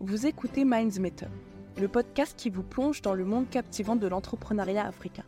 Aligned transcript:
Vous 0.00 0.26
écoutez 0.26 0.64
Minds 0.64 1.00
Matter, 1.00 1.26
le 1.76 1.88
podcast 1.88 2.34
qui 2.36 2.50
vous 2.50 2.62
plonge 2.62 3.02
dans 3.02 3.14
le 3.14 3.24
monde 3.24 3.50
captivant 3.50 3.96
de 3.96 4.06
l'entrepreneuriat 4.06 4.86
africain. 4.86 5.24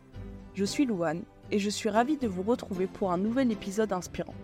Je 0.54 0.64
suis 0.64 0.86
Louane 0.86 1.24
et 1.50 1.58
je 1.58 1.68
suis 1.68 1.88
ravie 1.88 2.16
de 2.16 2.28
vous 2.28 2.44
retrouver 2.44 2.86
pour 2.86 3.10
un 3.10 3.18
nouvel 3.18 3.50
épisode 3.50 3.92
inspirant. 3.92 4.34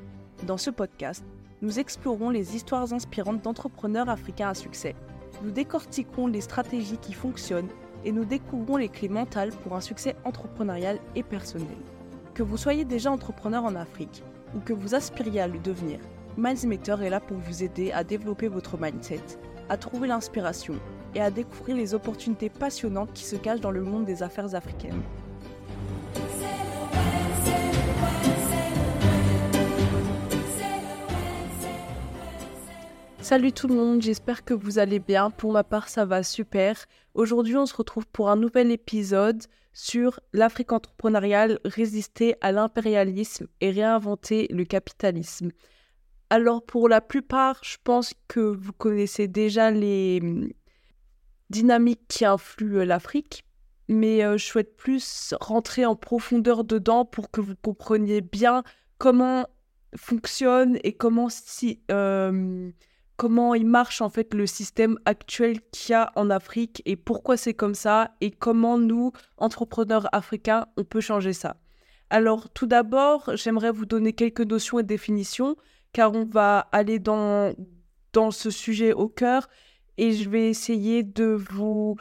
Dans 0.45 0.57
ce 0.57 0.71
podcast, 0.71 1.25
nous 1.63 1.79
explorons 1.79 2.31
les 2.31 2.57
histoires 2.57 2.93
inspirantes 2.93 3.43
d'entrepreneurs 3.43 4.09
africains 4.09 4.49
à 4.49 4.55
succès. 4.55 4.97
Nous 5.45 5.53
décortiquons 5.53 6.27
les 6.27 6.41
stratégies 6.41 6.99
qui 6.99 7.13
fonctionnent 7.13 7.71
et 8.05 8.11
nous 8.11 8.25
découvrons 8.25 8.79
les 8.79 8.89
clés 8.89 9.09
mentales 9.09 9.53
pour 9.63 9.77
un 9.77 9.81
succès 9.81 10.17
entrepreneurial 10.25 10.99
et 11.15 11.23
personnel. 11.23 11.69
Que 12.35 12.43
vous 12.43 12.57
soyez 12.57 12.85
déjà 12.85 13.13
entrepreneur 13.13 13.65
en 13.65 13.77
Afrique 13.77 14.25
ou 14.57 14.59
que 14.59 14.73
vous 14.73 14.97
aspiriez 14.97 15.43
à 15.43 15.47
le 15.47 15.61
devenir, 15.61 16.01
Matter 16.37 16.97
est 17.05 17.11
là 17.11 17.21
pour 17.21 17.37
vous 17.37 17.63
aider 17.63 17.93
à 17.93 18.03
développer 18.03 18.49
votre 18.49 18.77
mindset 18.77 19.23
à 19.69 19.77
trouver 19.77 20.09
l'inspiration 20.09 20.75
et 21.15 21.21
à 21.21 21.31
découvrir 21.31 21.77
les 21.77 21.95
opportunités 21.95 22.51
passionnantes 22.51 23.13
qui 23.13 23.25
se 23.25 23.37
cachent 23.37 23.61
dans 23.61 23.71
le 23.71 23.83
monde 23.83 24.05
des 24.05 24.23
affaires 24.23 24.55
africaines. 24.55 25.03
Salut 33.21 33.51
tout 33.51 33.67
le 33.67 33.75
monde, 33.75 34.03
j'espère 34.03 34.45
que 34.45 34.55
vous 34.55 34.79
allez 34.79 35.01
bien. 35.01 35.31
Pour 35.31 35.53
ma 35.53 35.65
part, 35.65 35.89
ça 35.89 36.05
va 36.05 36.23
super. 36.23 36.87
Aujourd'hui, 37.15 37.57
on 37.57 37.67
se 37.67 37.75
retrouve 37.75 38.07
pour 38.07 38.31
un 38.31 38.37
nouvel 38.37 38.71
épisode 38.71 39.43
sur 39.73 40.21
l'Afrique 40.33 40.73
entrepreneuriale, 40.73 41.59
résister 41.65 42.37
à 42.41 42.53
l'impérialisme 42.53 43.49
et 43.61 43.73
réinventer 43.73 44.47
le 44.51 44.65
capitalisme. 44.65 45.51
Alors 46.29 46.65
pour 46.65 46.89
la 46.89 47.01
plupart, 47.01 47.61
je 47.63 47.77
pense 47.85 48.13
que 48.27 48.41
vous 48.41 48.73
connaissez 48.73 49.29
déjà 49.29 49.71
les 49.71 50.19
hum, 50.23 50.49
dynamiques 51.51 52.03
qui 52.09 52.25
influent 52.25 52.81
euh, 52.81 52.85
l'Afrique, 52.85 53.45
mais 53.89 54.25
euh, 54.25 54.37
je 54.37 54.45
souhaite 54.45 54.77
plus 54.77 55.35
rentrer 55.41 55.87
en 55.87 55.95
profondeur 55.95 56.65
dedans 56.65 57.05
pour 57.05 57.31
que 57.31 57.41
vous 57.41 57.55
compreniez 57.55 58.21
bien 58.21 58.65
comment 58.99 59.47
fonctionne 59.95 60.79
et 60.83 60.93
comment 60.95 61.29
si 61.29 61.81
comment 63.17 63.55
il 63.55 63.67
marche 63.67 64.03
en 64.03 64.11
fait 64.11 64.35
le 64.35 64.47
système 64.47 64.99
actuel 65.05 65.61
qu'il 65.71 65.93
y 65.93 65.95
a 65.95 66.13
en 66.17 66.29
Afrique 66.29 66.83
et 66.85 66.97
pourquoi 66.97 67.37
c'est 67.37 67.55
comme 67.55 67.75
ça 67.75 68.15
et 68.21 68.31
comment 68.31 68.79
nous 68.79 69.13
entrepreneurs 69.39 70.09
africains 70.13 70.67
on 70.77 70.85
peut 70.85 71.01
changer 71.01 71.33
ça. 71.33 71.57
Alors 72.11 72.51
tout 72.51 72.67
d'abord, 72.67 73.31
j'aimerais 73.35 73.73
vous 73.73 73.87
donner 73.87 74.13
quelques 74.13 74.43
notions 74.43 74.79
et 74.79 74.83
définitions 74.83 75.57
car 75.97 76.13
on 76.13 76.27
va 76.27 76.69
aller 76.73 76.99
dans, 76.99 77.55
dans 78.13 78.31
ce 78.31 78.51
sujet 78.51 78.93
au 78.93 79.09
cœur 79.09 79.49
et 79.97 80.13
je 80.13 80.29
vais 80.29 80.51
essayer 80.51 81.03
de 81.03 81.25
vous 81.25 81.97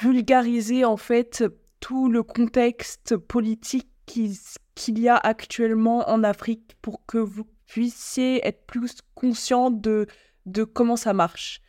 vulgariser 0.00 0.86
en 0.86 0.96
fait 0.96 1.44
tout 1.78 2.08
le 2.08 2.22
contexte 2.22 3.14
politique 3.18 3.90
qu'il 4.06 4.98
y 4.98 5.10
a 5.10 5.16
actuellement 5.16 6.08
en 6.08 6.24
Afrique 6.24 6.78
pour 6.80 7.04
que 7.04 7.18
vous 7.18 7.46
puissiez 7.66 8.40
être 8.48 8.64
plus 8.64 9.00
conscient 9.14 9.70
de, 9.70 10.06
de 10.46 10.64
comment 10.64 10.96
ça 10.96 11.12
marche. 11.12 11.60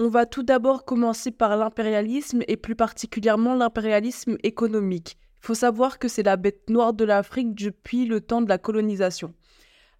On 0.00 0.08
va 0.08 0.26
tout 0.26 0.42
d'abord 0.42 0.84
commencer 0.84 1.30
par 1.30 1.56
l'impérialisme 1.56 2.42
et 2.48 2.56
plus 2.56 2.74
particulièrement 2.74 3.54
l'impérialisme 3.54 4.36
économique. 4.42 5.18
Il 5.40 5.46
faut 5.46 5.54
savoir 5.54 6.00
que 6.00 6.08
c'est 6.08 6.24
la 6.24 6.36
bête 6.36 6.68
noire 6.68 6.94
de 6.94 7.04
l'Afrique 7.04 7.54
depuis 7.54 8.06
le 8.06 8.20
temps 8.20 8.42
de 8.42 8.48
la 8.48 8.58
colonisation. 8.58 9.34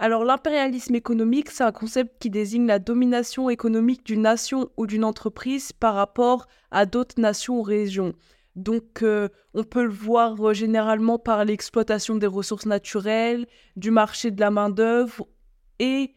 Alors 0.00 0.24
l'impérialisme 0.24 0.94
économique, 0.94 1.50
c'est 1.50 1.64
un 1.64 1.72
concept 1.72 2.20
qui 2.20 2.30
désigne 2.30 2.66
la 2.66 2.78
domination 2.78 3.50
économique 3.50 4.06
d'une 4.06 4.22
nation 4.22 4.70
ou 4.76 4.86
d'une 4.86 5.04
entreprise 5.04 5.72
par 5.72 5.94
rapport 5.94 6.46
à 6.70 6.86
d'autres 6.86 7.20
nations 7.20 7.58
ou 7.58 7.62
régions. 7.62 8.12
Donc 8.54 9.02
euh, 9.02 9.28
on 9.54 9.64
peut 9.64 9.82
le 9.82 9.90
voir 9.90 10.40
euh, 10.40 10.52
généralement 10.52 11.18
par 11.18 11.44
l'exploitation 11.44 12.14
des 12.14 12.28
ressources 12.28 12.66
naturelles, 12.66 13.46
du 13.76 13.90
marché 13.90 14.30
de 14.30 14.40
la 14.40 14.52
main-d'œuvre 14.52 15.26
et 15.80 16.14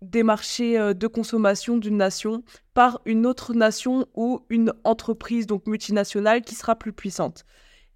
des 0.00 0.22
marchés 0.22 0.78
euh, 0.78 0.94
de 0.94 1.06
consommation 1.06 1.76
d'une 1.76 1.98
nation 1.98 2.44
par 2.72 3.00
une 3.04 3.26
autre 3.26 3.52
nation 3.52 4.06
ou 4.14 4.40
une 4.48 4.72
entreprise 4.84 5.46
donc 5.46 5.66
multinationale 5.66 6.40
qui 6.40 6.54
sera 6.54 6.76
plus 6.76 6.94
puissante. 6.94 7.44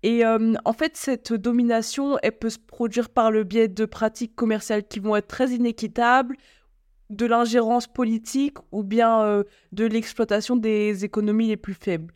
Et 0.03 0.25
euh, 0.25 0.55
en 0.65 0.73
fait, 0.73 0.97
cette 0.97 1.33
domination, 1.33 2.19
elle 2.23 2.37
peut 2.37 2.51
se 2.51 2.59
produire 2.59 3.09
par 3.09 3.31
le 3.31 3.45
biais 3.45 3.69
de 3.69 3.85
pratiques 3.85 4.35
commerciales 4.35 4.87
qui 4.87 4.99
vont 4.99 5.15
être 5.15 5.29
très 5.29 5.51
inéquitables, 5.51 6.37
de 7.11 7.27
l'ingérence 7.27 7.87
politique 7.87 8.57
ou 8.73 8.83
bien 8.83 9.23
euh, 9.23 9.45
de 9.73 9.85
l'exploitation 9.85 10.57
des 10.57 11.05
économies 11.05 11.49
les 11.49 11.57
plus 11.57 11.75
faibles. 11.75 12.13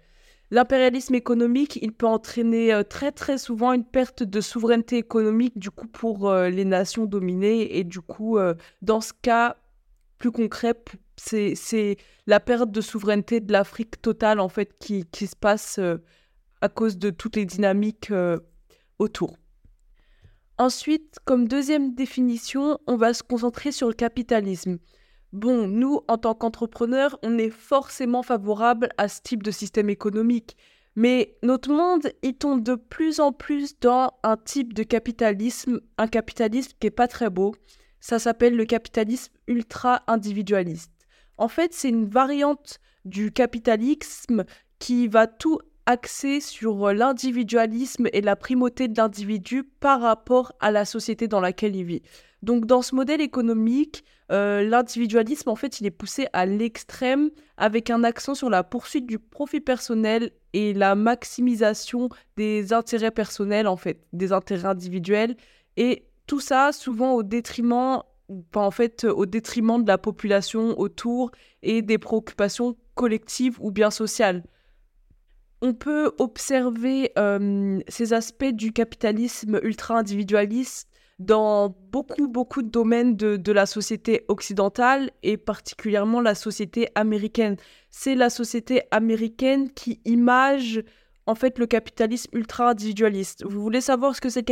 L'impérialisme 0.50 1.14
économique, 1.14 1.78
il 1.82 1.92
peut 1.92 2.06
entraîner 2.06 2.72
euh, 2.72 2.82
très 2.82 3.12
très 3.12 3.36
souvent 3.36 3.72
une 3.72 3.84
perte 3.84 4.22
de 4.22 4.40
souveraineté 4.40 4.96
économique 4.96 5.58
du 5.58 5.70
coup 5.70 5.86
pour 5.86 6.32
les 6.32 6.64
nations 6.64 7.04
dominées 7.04 7.78
et 7.78 7.84
du 7.84 8.00
coup 8.00 8.38
dans 8.80 9.00
ce 9.00 9.12
cas 9.20 9.56
plus 10.18 10.30
concret, 10.30 10.74
c'est 11.16 11.96
la 12.26 12.40
perte 12.40 12.70
de 12.70 12.80
souveraineté 12.80 13.40
de 13.40 13.52
l'Afrique 13.52 14.00
totale 14.00 14.40
en 14.40 14.48
fait 14.48 14.78
qui, 14.78 15.04
qui 15.04 15.26
se 15.26 15.36
passe 15.36 15.78
à 16.60 16.68
cause 16.68 16.98
de 16.98 17.10
toutes 17.10 17.36
les 17.36 17.44
dynamiques 17.44 18.10
euh, 18.10 18.38
autour. 18.98 19.36
Ensuite, 20.58 21.18
comme 21.24 21.48
deuxième 21.48 21.94
définition, 21.94 22.78
on 22.86 22.96
va 22.96 23.12
se 23.12 23.22
concentrer 23.22 23.72
sur 23.72 23.88
le 23.88 23.94
capitalisme. 23.94 24.78
Bon, 25.32 25.68
nous, 25.68 26.00
en 26.08 26.16
tant 26.16 26.34
qu'entrepreneurs, 26.34 27.18
on 27.22 27.36
est 27.36 27.50
forcément 27.50 28.22
favorable 28.22 28.88
à 28.96 29.08
ce 29.08 29.20
type 29.20 29.42
de 29.42 29.50
système 29.50 29.90
économique. 29.90 30.56
Mais 30.94 31.36
notre 31.42 31.70
monde, 31.70 32.10
il 32.22 32.34
tombe 32.34 32.62
de 32.62 32.74
plus 32.74 33.20
en 33.20 33.32
plus 33.32 33.78
dans 33.80 34.14
un 34.22 34.38
type 34.38 34.72
de 34.72 34.82
capitalisme, 34.82 35.80
un 35.98 36.06
capitalisme 36.06 36.72
qui 36.80 36.86
est 36.86 36.90
pas 36.90 37.06
très 37.06 37.28
beau. 37.28 37.54
Ça 38.00 38.18
s'appelle 38.18 38.56
le 38.56 38.64
capitalisme 38.64 39.34
ultra-individualiste. 39.46 40.92
En 41.36 41.48
fait, 41.48 41.74
c'est 41.74 41.90
une 41.90 42.08
variante 42.08 42.78
du 43.04 43.30
capitalisme 43.30 44.44
qui 44.78 45.06
va 45.06 45.26
tout 45.26 45.60
axé 45.86 46.40
sur 46.40 46.88
euh, 46.88 46.92
l'individualisme 46.92 48.08
et 48.12 48.20
la 48.20 48.36
primauté 48.36 48.88
de 48.88 48.96
l'individu 48.96 49.64
par 49.64 50.00
rapport 50.00 50.52
à 50.60 50.70
la 50.70 50.84
société 50.84 51.28
dans 51.28 51.40
laquelle 51.40 51.76
il 51.76 51.84
vit. 51.84 52.02
Donc 52.42 52.66
dans 52.66 52.82
ce 52.82 52.94
modèle 52.94 53.20
économique, 53.20 54.04
euh, 54.32 54.62
l'individualisme, 54.62 55.48
en 55.48 55.56
fait, 55.56 55.80
il 55.80 55.86
est 55.86 55.92
poussé 55.92 56.26
à 56.32 56.46
l'extrême 56.46 57.30
avec 57.56 57.90
un 57.90 58.02
accent 58.02 58.34
sur 58.34 58.50
la 58.50 58.64
poursuite 58.64 59.06
du 59.06 59.18
profit 59.18 59.60
personnel 59.60 60.32
et 60.52 60.74
la 60.74 60.94
maximisation 60.96 62.08
des 62.36 62.72
intérêts 62.72 63.12
personnels, 63.12 63.68
en 63.68 63.76
fait, 63.76 64.00
des 64.12 64.32
intérêts 64.32 64.66
individuels. 64.66 65.36
Et 65.76 66.06
tout 66.26 66.40
ça 66.40 66.72
souvent 66.72 67.14
au 67.14 67.22
détriment, 67.22 68.02
en 68.54 68.70
fait, 68.72 69.04
au 69.04 69.26
détriment 69.26 69.82
de 69.82 69.88
la 69.88 69.98
population 69.98 70.78
autour 70.78 71.30
et 71.62 71.82
des 71.82 71.98
préoccupations 71.98 72.76
collectives 72.94 73.58
ou 73.60 73.70
bien 73.70 73.90
sociales 73.90 74.42
on 75.62 75.72
peut 75.74 76.12
observer 76.18 77.12
euh, 77.18 77.80
ces 77.88 78.12
aspects 78.12 78.44
du 78.44 78.72
capitalisme 78.72 79.58
ultra-individualiste 79.62 80.88
dans 81.18 81.74
beaucoup, 81.90 82.28
beaucoup 82.28 82.60
de 82.60 82.68
domaines 82.68 83.16
de, 83.16 83.52
la 83.52 83.64
société 83.64 84.24
occidentale 84.28 85.10
et 85.22 85.38
particulièrement 85.38 86.20
la 86.20 86.34
société 86.34 86.88
américaine. 86.94 87.56
C'est 87.90 88.14
la 88.14 88.28
société 88.28 88.82
américaine 88.90 89.70
qui 89.70 90.00
image 90.04 90.82
en 91.24 91.34
fait 91.34 91.58
le 91.58 91.66
capitalisme 91.66 92.36
ultra-individualiste. 92.36 93.44
Vous 93.46 93.62
voulez 93.62 93.80
savoir 93.80 94.14
ce 94.14 94.20
que 94.20 94.28
c'est 94.28 94.46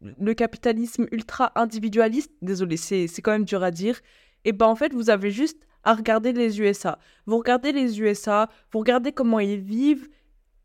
le 0.00 0.34
capitalisme 0.34 1.06
ultra-individualiste? 1.12 2.32
Désolé, 2.42 2.76
c'est 2.76 3.08
quand 3.22 3.32
même 3.32 3.44
dur 3.44 3.62
à 3.62 3.70
dire. 3.70 4.00
Et 4.44 4.48
eh 4.48 4.52
ben 4.52 4.66
en 4.66 4.74
fait, 4.74 4.92
vous 4.92 5.08
avez 5.08 5.30
juste 5.30 5.62
à 5.84 5.94
regarder 5.94 6.32
les 6.32 6.60
USA. 6.60 6.98
Vous 7.26 7.38
regardez 7.38 7.70
les 7.70 8.00
USA, 8.00 8.48
vous 8.72 8.80
regardez 8.80 9.12
comment 9.12 9.38
ils 9.38 9.60
vivent 9.60 10.08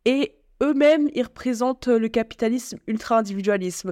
et 0.08 0.36
eux-mêmes, 0.64 1.10
ils 1.14 1.24
représentent 1.24 1.90
le 1.90 2.08
capitalisme 2.08 2.80
ultra-individualisme. 2.88 3.92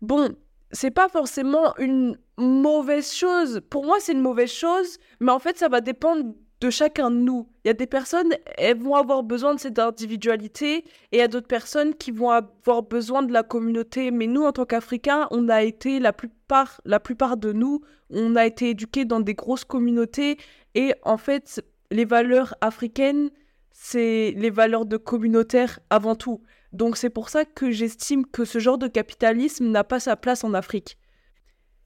Bon, 0.00 0.34
c'est 0.70 0.92
pas 0.92 1.08
forcément 1.08 1.76
une 1.78 2.16
mauvaise 2.38 3.12
chose. 3.12 3.60
Pour 3.68 3.84
moi, 3.84 3.96
c'est 3.98 4.12
une 4.12 4.20
mauvaise 4.20 4.52
chose, 4.52 4.98
mais 5.18 5.32
en 5.32 5.40
fait, 5.40 5.58
ça 5.58 5.68
va 5.68 5.80
dépendre 5.80 6.32
de 6.60 6.70
chacun 6.70 7.10
de 7.10 7.16
nous. 7.16 7.48
Il 7.64 7.68
y 7.68 7.70
a 7.72 7.74
des 7.74 7.88
personnes, 7.88 8.32
elles 8.56 8.78
vont 8.78 8.94
avoir 8.94 9.24
besoin 9.24 9.52
de 9.56 9.58
cette 9.58 9.80
individualité, 9.80 10.76
et 10.76 10.84
il 11.10 11.18
y 11.18 11.22
a 11.22 11.26
d'autres 11.28 11.48
personnes 11.48 11.92
qui 11.94 12.12
vont 12.12 12.30
avoir 12.30 12.84
besoin 12.84 13.24
de 13.24 13.32
la 13.32 13.42
communauté. 13.42 14.12
Mais 14.12 14.28
nous, 14.28 14.44
en 14.44 14.52
tant 14.52 14.64
qu'Africains, 14.64 15.26
on 15.32 15.48
a 15.48 15.64
été, 15.64 15.98
la 15.98 16.12
plupart, 16.12 16.80
la 16.84 17.00
plupart 17.00 17.36
de 17.36 17.52
nous, 17.52 17.80
on 18.10 18.36
a 18.36 18.46
été 18.46 18.70
éduqués 18.70 19.04
dans 19.04 19.18
des 19.18 19.34
grosses 19.34 19.64
communautés, 19.64 20.36
et 20.76 20.94
en 21.02 21.16
fait, 21.16 21.64
les 21.90 22.04
valeurs 22.04 22.54
africaines, 22.60 23.30
c'est 23.72 24.34
les 24.36 24.50
valeurs 24.50 24.86
de 24.86 24.96
communautaire 24.96 25.80
avant 25.90 26.14
tout. 26.14 26.42
Donc 26.72 26.96
c'est 26.96 27.10
pour 27.10 27.28
ça 27.28 27.44
que 27.44 27.70
j'estime 27.70 28.26
que 28.26 28.44
ce 28.44 28.58
genre 28.58 28.78
de 28.78 28.88
capitalisme 28.88 29.66
n'a 29.68 29.84
pas 29.84 30.00
sa 30.00 30.16
place 30.16 30.44
en 30.44 30.54
Afrique. 30.54 30.98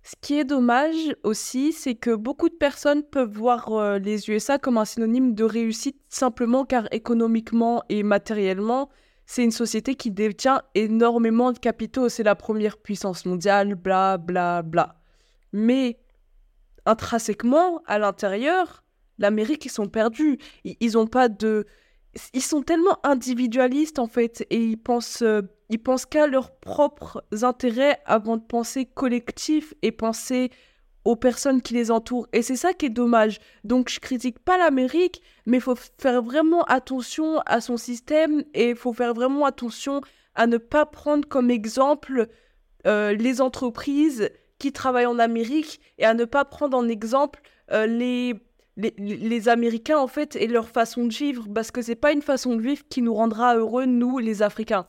Ce 0.02 0.14
qui 0.20 0.38
est 0.38 0.44
dommage 0.44 1.16
aussi, 1.24 1.72
c'est 1.72 1.96
que 1.96 2.14
beaucoup 2.14 2.48
de 2.48 2.54
personnes 2.54 3.02
peuvent 3.02 3.36
voir 3.36 3.72
euh, 3.72 3.98
les 3.98 4.30
USA 4.30 4.56
comme 4.56 4.78
un 4.78 4.84
synonyme 4.84 5.34
de 5.34 5.42
réussite 5.42 6.00
simplement 6.08 6.64
car 6.64 6.86
économiquement 6.92 7.82
et 7.88 8.04
matériellement, 8.04 8.88
c'est 9.24 9.42
une 9.42 9.50
société 9.50 9.96
qui 9.96 10.12
détient 10.12 10.62
énormément 10.76 11.50
de 11.50 11.58
capitaux, 11.58 12.08
c'est 12.08 12.22
la 12.22 12.36
première 12.36 12.78
puissance 12.78 13.26
mondiale, 13.26 13.74
bla 13.74 14.16
bla 14.16 14.62
bla. 14.62 14.94
Mais 15.52 15.98
intrinsèquement, 16.84 17.82
à 17.86 17.98
l'intérieur, 17.98 18.84
l'Amérique, 19.18 19.64
ils 19.64 19.70
sont 19.70 19.88
perdus. 19.88 20.38
Ils 20.64 20.92
n'ont 20.92 21.06
pas 21.06 21.28
de... 21.28 21.66
Ils 22.32 22.42
sont 22.42 22.62
tellement 22.62 22.98
individualistes, 23.04 23.98
en 23.98 24.06
fait, 24.06 24.46
et 24.48 24.58
ils 24.58 24.78
pensent, 24.78 25.22
euh, 25.22 25.42
pensent 25.84 26.06
qu'à 26.06 26.26
leurs 26.26 26.56
propres 26.56 27.22
intérêts 27.42 27.98
avant 28.06 28.38
de 28.38 28.42
penser 28.42 28.86
collectif 28.86 29.74
et 29.82 29.92
penser 29.92 30.50
aux 31.06 31.14
personnes 31.14 31.62
qui 31.62 31.74
les 31.74 31.90
entourent. 31.90 32.26
Et 32.32 32.42
c'est 32.42 32.56
ça 32.56 32.72
qui 32.72 32.86
est 32.86 32.90
dommage. 32.90 33.38
Donc 33.64 33.88
je 33.88 34.00
critique 34.00 34.40
pas 34.40 34.58
l'Amérique, 34.58 35.22
mais 35.46 35.58
il 35.58 35.60
faut 35.60 35.76
faire 35.98 36.20
vraiment 36.20 36.64
attention 36.64 37.38
à 37.46 37.60
son 37.60 37.76
système 37.76 38.42
et 38.54 38.70
il 38.70 38.76
faut 38.76 38.92
faire 38.92 39.14
vraiment 39.14 39.44
attention 39.44 40.00
à 40.34 40.48
ne 40.48 40.56
pas 40.58 40.84
prendre 40.84 41.26
comme 41.28 41.50
exemple 41.50 42.26
euh, 42.86 43.12
les 43.12 43.40
entreprises 43.40 44.30
qui 44.58 44.72
travaillent 44.72 45.06
en 45.06 45.20
Amérique 45.20 45.80
et 45.98 46.04
à 46.04 46.14
ne 46.14 46.24
pas 46.24 46.44
prendre 46.44 46.76
en 46.76 46.88
exemple 46.88 47.40
euh, 47.70 47.86
les, 47.86 48.34
les, 48.76 49.48
Américains 49.48 49.98
en 49.98 50.06
fait 50.06 50.36
et 50.36 50.46
leur 50.46 50.68
façon 50.68 51.06
de 51.06 51.12
vivre 51.12 51.46
parce 51.54 51.70
que 51.70 51.82
c'est 51.82 51.94
pas 51.94 52.12
une 52.12 52.22
façon 52.22 52.56
de 52.56 52.60
vivre 52.60 52.82
qui 52.88 53.02
nous 53.02 53.14
rendra 53.14 53.56
heureux 53.56 53.86
nous 53.86 54.18
les 54.18 54.42
Africains. 54.42 54.86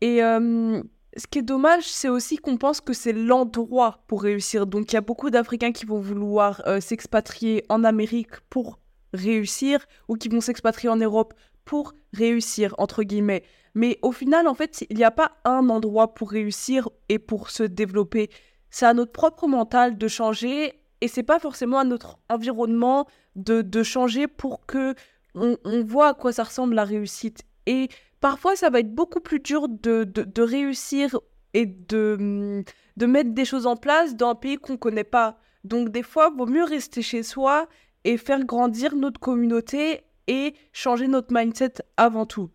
Et 0.00 0.22
euh, 0.22 0.82
ce 1.16 1.26
qui 1.26 1.38
est 1.38 1.42
dommage, 1.42 1.84
c'est 1.84 2.08
aussi 2.08 2.36
qu'on 2.36 2.56
pense 2.56 2.80
que 2.80 2.92
c'est 2.92 3.12
l'endroit 3.12 4.02
pour 4.06 4.22
réussir. 4.22 4.66
Donc 4.66 4.92
il 4.92 4.94
y 4.94 4.98
a 4.98 5.02
beaucoup 5.02 5.30
d'Africains 5.30 5.72
qui 5.72 5.86
vont 5.86 6.00
vouloir 6.00 6.62
euh, 6.66 6.80
s'expatrier 6.80 7.64
en 7.68 7.84
Amérique 7.84 8.40
pour 8.50 8.78
réussir 9.12 9.86
ou 10.08 10.16
qui 10.16 10.28
vont 10.28 10.40
s'expatrier 10.40 10.88
en 10.88 10.96
Europe 10.96 11.34
pour 11.64 11.94
réussir, 12.12 12.74
entre 12.78 13.02
guillemets. 13.02 13.44
Mais 13.74 13.98
au 14.02 14.12
final, 14.12 14.46
en 14.46 14.54
fait, 14.54 14.84
il 14.90 14.96
n'y 14.96 15.04
a 15.04 15.10
pas 15.10 15.32
un 15.44 15.68
endroit 15.68 16.14
pour 16.14 16.30
réussir 16.30 16.88
et 17.08 17.18
pour 17.18 17.50
se 17.50 17.62
développer. 17.62 18.30
C'est 18.70 18.86
à 18.86 18.94
notre 18.94 19.12
propre 19.12 19.46
mental 19.46 19.98
de 19.98 20.08
changer 20.08 20.83
et 21.00 21.08
c'est 21.08 21.22
pas 21.22 21.38
forcément 21.38 21.78
à 21.78 21.84
notre 21.84 22.18
environnement 22.28 23.06
de, 23.36 23.82
changer 23.82 24.26
pour 24.26 24.64
que 24.66 24.94
on, 25.34 25.56
voit 25.84 26.08
à 26.08 26.14
quoi 26.14 26.32
ça 26.32 26.44
ressemble 26.44 26.74
la 26.74 26.84
réussite. 26.84 27.42
Et 27.66 27.88
parfois, 28.20 28.56
ça 28.56 28.70
va 28.70 28.80
être 28.80 28.94
beaucoup 28.94 29.20
plus 29.20 29.40
dur 29.40 29.68
de, 29.68 30.04
de, 30.04 30.42
réussir 30.42 31.18
et 31.52 31.66
de, 31.66 32.16
mm, 32.18 32.64
de 32.96 33.06
mettre 33.06 33.30
des 33.30 33.44
choses 33.44 33.66
en 33.66 33.76
place 33.76 34.14
dans 34.14 34.30
un 34.30 34.34
pays 34.34 34.56
qu'on 34.56 34.76
connaît 34.76 35.04
pas. 35.04 35.38
Donc, 35.64 35.88
des 35.88 36.02
fois, 36.02 36.30
il 36.32 36.38
vaut 36.38 36.46
mieux 36.46 36.64
rester 36.64 37.02
chez 37.02 37.22
soi 37.22 37.68
et 38.04 38.16
faire 38.16 38.44
grandir 38.44 38.94
notre 38.94 39.18
communauté 39.18 40.02
et 40.26 40.54
changer 40.72 41.08
notre 41.08 41.34
mindset 41.34 41.74
avant 41.96 42.26
tout. 42.26 42.50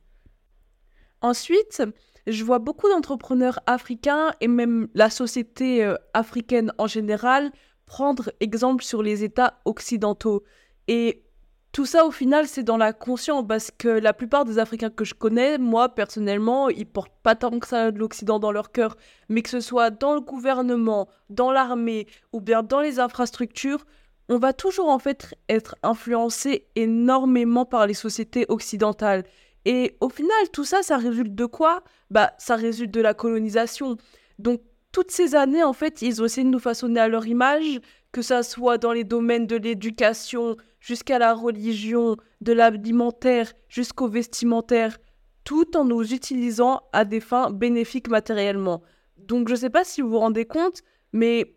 Ensuite, 1.22 1.84
je 2.28 2.44
vois 2.44 2.60
beaucoup 2.60 2.88
d'entrepreneurs 2.88 3.60
africains 3.66 4.34
et 4.42 4.48
même 4.48 4.88
la 4.94 5.10
société 5.10 5.84
euh, 5.84 5.96
africaine 6.14 6.72
en 6.78 6.88
général 6.88 7.52
prendre 7.90 8.32
exemple 8.40 8.84
sur 8.84 9.02
les 9.02 9.24
États 9.24 9.60
occidentaux. 9.66 10.44
Et 10.88 11.24
tout 11.72 11.86
ça, 11.86 12.06
au 12.06 12.12
final, 12.12 12.48
c'est 12.48 12.64
dans 12.64 12.78
la 12.78 12.94
conscience, 12.94 13.44
parce 13.48 13.72
que 13.72 13.88
la 13.88 14.14
plupart 14.14 14.46
des 14.46 14.60
Africains 14.60 14.92
que 14.92 15.04
je 15.04 15.16
connais, 15.16 15.58
moi, 15.58 15.90
personnellement, 15.90 16.70
ils 16.70 16.86
portent 16.86 17.20
pas 17.24 17.36
tant 17.36 17.60
que 17.60 17.68
ça 17.68 17.92
de 17.92 17.98
l'Occident 17.98 18.40
dans 18.40 18.52
leur 18.52 18.72
cœur, 18.72 18.96
mais 19.28 19.42
que 19.42 19.50
ce 19.50 19.60
soit 19.60 19.90
dans 19.90 20.14
le 20.14 20.22
gouvernement, 20.22 21.10
dans 21.30 21.52
l'armée, 21.52 22.08
ou 22.32 22.42
bien 22.42 22.62
dans 22.62 22.80
les 22.80 23.00
infrastructures, 23.00 23.86
on 24.30 24.38
va 24.38 24.54
toujours, 24.54 24.90
en 24.90 25.00
fait, 25.00 25.34
être 25.48 25.76
influencé 25.82 26.68
énormément 26.76 27.66
par 27.66 27.88
les 27.88 27.96
sociétés 27.96 28.46
occidentales. 28.50 29.24
Et 29.66 29.98
au 30.00 30.10
final, 30.10 30.50
tout 30.54 30.64
ça, 30.64 30.84
ça 30.84 30.98
résulte 30.98 31.34
de 31.34 31.46
quoi? 31.48 31.84
Bah, 32.12 32.34
ça 32.38 32.56
résulte 32.56 32.92
de 32.92 33.02
la 33.02 33.16
colonisation. 33.16 33.98
Donc, 34.38 34.62
toutes 34.92 35.12
ces 35.12 35.36
années, 35.36 35.64
en 35.64 35.74
fait, 35.74 36.02
ils 36.02 36.22
ont 36.22 36.26
essayé 36.26 36.46
de 36.46 36.52
nous 36.52 36.60
façonner 36.60 37.00
à 37.00 37.08
leur 37.08 37.28
image, 37.28 37.80
que 38.12 38.22
ça 38.22 38.44
soit 38.44 38.78
dans 38.78 38.92
les 38.92 39.04
domaines 39.04 39.46
de 39.46 39.56
l'éducation, 39.56 40.58
jusqu'à 40.80 41.20
la 41.20 41.34
religion, 41.34 42.18
de 42.42 42.54
l'alimentaire 42.54 43.54
jusqu'au 43.68 44.08
vestimentaire, 44.08 44.98
tout 45.44 45.76
en 45.78 45.86
nous 45.86 46.14
utilisant 46.14 46.82
à 46.94 47.06
des 47.06 47.20
fins 47.20 47.52
bénéfiques 47.52 48.10
matériellement. 48.10 48.82
Donc 49.18 49.48
je 49.48 49.54
ne 49.54 49.60
sais 49.60 49.70
pas 49.70 49.84
si 49.84 50.02
vous 50.02 50.10
vous 50.10 50.20
rendez 50.20 50.46
compte, 50.46 50.82
mais 51.12 51.56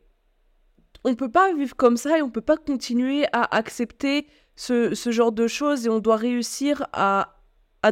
on 1.04 1.10
ne 1.10 1.14
peut 1.14 1.30
pas 1.30 1.52
vivre 1.54 1.76
comme 1.76 1.96
ça 1.96 2.18
et 2.18 2.22
on 2.22 2.26
ne 2.26 2.32
peut 2.32 2.40
pas 2.40 2.56
continuer 2.56 3.26
à 3.32 3.56
accepter 3.56 4.26
ce, 4.56 4.94
genre 5.10 5.32
de 5.32 5.46
choses 5.46 5.86
et 5.86 5.88
on 5.88 5.98
doit 5.98 6.16
réussir 6.16 6.86
à, 6.92 7.38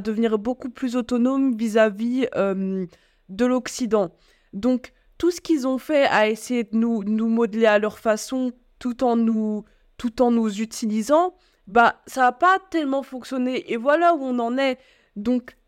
devenir 0.04 0.38
beaucoup 0.38 0.70
plus 0.70 0.96
autonome 0.96 1.56
vis-à-vis 1.56 2.28
euh, 2.36 2.86
de 3.28 3.44
l'Occident. 3.44 4.14
Donc 4.52 4.92
tout 5.20 5.30
ce 5.30 5.42
qu'ils 5.42 5.66
ont 5.66 5.76
fait 5.76 6.06
à 6.06 6.30
essayer 6.30 6.64
de 6.64 6.74
nous, 6.74 7.04
nous 7.04 7.28
modeler 7.28 7.66
à 7.66 7.78
leur 7.78 7.98
façon 7.98 8.52
tout 8.78 9.04
en 9.04 9.16
nous 9.16 9.64
tout 9.98 10.22
en 10.22 10.30
nous 10.30 10.62
utilisant, 10.62 11.34
bah 11.66 12.00
ça 12.06 12.22
n'a 12.22 12.32
pas 12.32 12.58
tellement 12.70 13.02
fonctionné. 13.02 13.70
Et 13.70 13.76
voilà 13.76 14.14
où 14.14 14.22
on 14.22 14.38
en 14.38 14.56
est. 14.56 14.78
Donc 15.16 15.58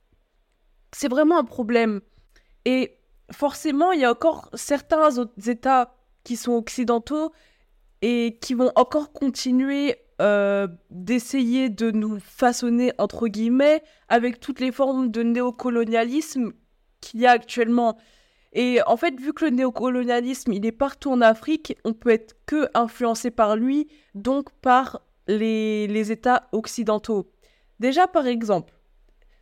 c'est 0.91 1.09
vraiment 1.09 1.39
un 1.39 1.45
problème. 1.45 2.01
Et 2.65 2.97
forcément, 3.31 3.93
il 3.93 4.01
y 4.01 4.07
a 4.07 4.11
encore 4.13 4.49
certains 4.55 5.19
autres 5.19 5.51
États 5.51 5.95
qui 6.25 6.37
sont 6.37 6.53
occidentaux 6.53 7.31
et 8.01 8.39
qui 8.41 8.55
vont 8.55 8.73
encore 8.75 9.13
continuer 9.13 9.97
euh, 10.23 10.67
d'essayer 10.89 11.69
de 11.69 11.91
nous 11.91 12.19
façonner, 12.21 12.95
entre 12.97 13.29
guillemets, 13.29 13.83
avec 14.09 14.41
toutes 14.41 14.61
les 14.61 14.73
formes 14.73 15.11
de 15.11 15.23
néocolonialisme 15.23 16.53
qu'il 17.03 17.21
y 17.21 17.27
a 17.27 17.33
actuellement. 17.33 17.99
Et 18.53 18.81
en 18.87 18.97
fait, 18.97 19.19
vu 19.19 19.33
que 19.33 19.47
le 19.47 19.51
néocolonialisme, 19.51 20.53
il 20.53 20.67
est 20.67 20.73
partout 20.73 21.11
en 21.11 21.21
Afrique, 21.23 21.77
on 21.85 21.95
peut 21.95 22.11
être 22.11 22.37
que 22.47 22.69
influencé 22.75 23.31
par 23.31 23.57
lui, 23.57 23.89
donc 24.15 24.51
par 24.61 25.03
les, 25.27 25.87
les 25.87 26.13
États 26.13 26.49
occidentaux. 26.53 27.31
Déjà, 27.81 28.07
par 28.07 28.27
exemple, 28.27 28.75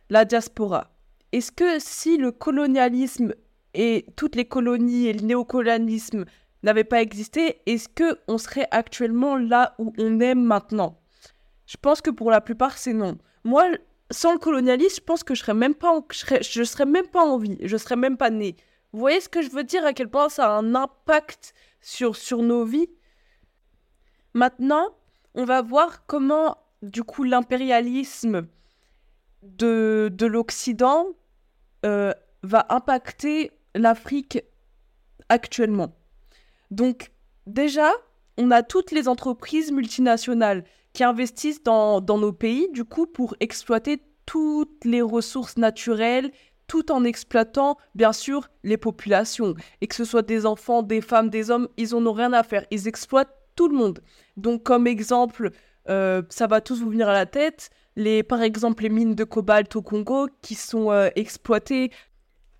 la 0.09 0.25
diaspora. 0.25 0.91
Est-ce 1.31 1.51
que 1.51 1.79
si 1.79 2.17
le 2.17 2.31
colonialisme 2.31 3.33
et 3.73 4.05
toutes 4.15 4.35
les 4.35 4.45
colonies 4.45 5.07
et 5.07 5.13
le 5.13 5.21
néocolonialisme 5.21 6.25
n'avaient 6.63 6.83
pas 6.83 7.01
existé, 7.01 7.61
est-ce 7.65 7.89
que 7.89 8.19
on 8.27 8.37
serait 8.37 8.67
actuellement 8.71 9.37
là 9.37 9.75
où 9.77 9.93
on 9.97 10.19
est 10.19 10.35
maintenant? 10.35 10.99
Je 11.65 11.77
pense 11.77 12.01
que 12.01 12.09
pour 12.09 12.31
la 12.31 12.41
plupart, 12.41 12.77
c'est 12.77 12.93
non. 12.93 13.17
Moi, 13.43 13.65
sans 14.09 14.33
le 14.33 14.39
colonialisme, 14.39 14.97
je 14.97 15.05
pense 15.05 15.23
que 15.23 15.35
je 15.35 15.41
serais 15.41 15.53
même 15.53 15.73
pas, 15.73 16.01
je 16.11 16.17
serais, 16.17 16.43
je 16.43 16.63
serais 16.63 16.85
même 16.85 17.07
pas 17.07 17.23
en 17.23 17.37
vie, 17.37 17.57
je 17.61 17.77
serais 17.77 17.95
même 17.95 18.17
pas 18.17 18.29
né. 18.29 18.55
Vous 18.93 18.99
voyez 18.99 19.21
ce 19.21 19.29
que 19.29 19.41
je 19.41 19.49
veux 19.49 19.63
dire, 19.63 19.85
à 19.85 19.93
quel 19.93 20.09
point 20.09 20.29
ça 20.29 20.47
a 20.47 20.57
un 20.57 20.75
impact 20.75 21.53
sur, 21.81 22.15
sur 22.15 22.41
nos 22.41 22.65
vies? 22.65 22.89
Maintenant, 24.33 24.89
on 25.33 25.45
va 25.45 25.61
voir 25.61 26.05
comment, 26.05 26.57
du 26.81 27.03
coup, 27.03 27.23
l'impérialisme 27.23 28.47
de, 29.43 30.09
de 30.11 30.25
l'Occident 30.25 31.07
euh, 31.85 32.13
va 32.43 32.65
impacter 32.69 33.51
l'Afrique 33.75 34.43
actuellement. 35.29 35.95
Donc, 36.69 37.11
déjà, 37.47 37.91
on 38.37 38.51
a 38.51 38.63
toutes 38.63 38.91
les 38.91 39.07
entreprises 39.07 39.71
multinationales 39.71 40.65
qui 40.93 41.03
investissent 41.03 41.63
dans, 41.63 42.01
dans 42.01 42.17
nos 42.17 42.33
pays, 42.33 42.69
du 42.71 42.83
coup, 42.83 43.07
pour 43.07 43.35
exploiter 43.39 44.03
toutes 44.25 44.83
les 44.85 45.01
ressources 45.01 45.57
naturelles 45.57 46.31
tout 46.71 46.89
en 46.89 47.03
exploitant, 47.03 47.77
bien 47.95 48.13
sûr, 48.13 48.49
les 48.63 48.77
populations. 48.77 49.55
Et 49.81 49.87
que 49.87 49.95
ce 49.95 50.05
soit 50.05 50.21
des 50.21 50.45
enfants, 50.45 50.83
des 50.83 51.01
femmes, 51.01 51.29
des 51.29 51.51
hommes, 51.51 51.67
ils 51.75 51.89
n'en 51.91 52.05
ont 52.05 52.13
rien 52.13 52.31
à 52.31 52.43
faire. 52.43 52.65
Ils 52.71 52.87
exploitent 52.87 53.35
tout 53.57 53.67
le 53.67 53.75
monde. 53.75 53.99
Donc, 54.37 54.63
comme 54.63 54.87
exemple, 54.87 55.51
euh, 55.89 56.21
ça 56.29 56.47
va 56.47 56.61
tous 56.61 56.79
vous 56.81 56.89
venir 56.89 57.09
à 57.09 57.13
la 57.13 57.25
tête, 57.25 57.71
les, 57.97 58.23
par 58.23 58.41
exemple, 58.41 58.83
les 58.83 58.89
mines 58.89 59.15
de 59.15 59.25
cobalt 59.25 59.75
au 59.75 59.81
Congo 59.81 60.29
qui 60.41 60.55
sont 60.55 60.93
euh, 60.93 61.09
exploitées. 61.17 61.91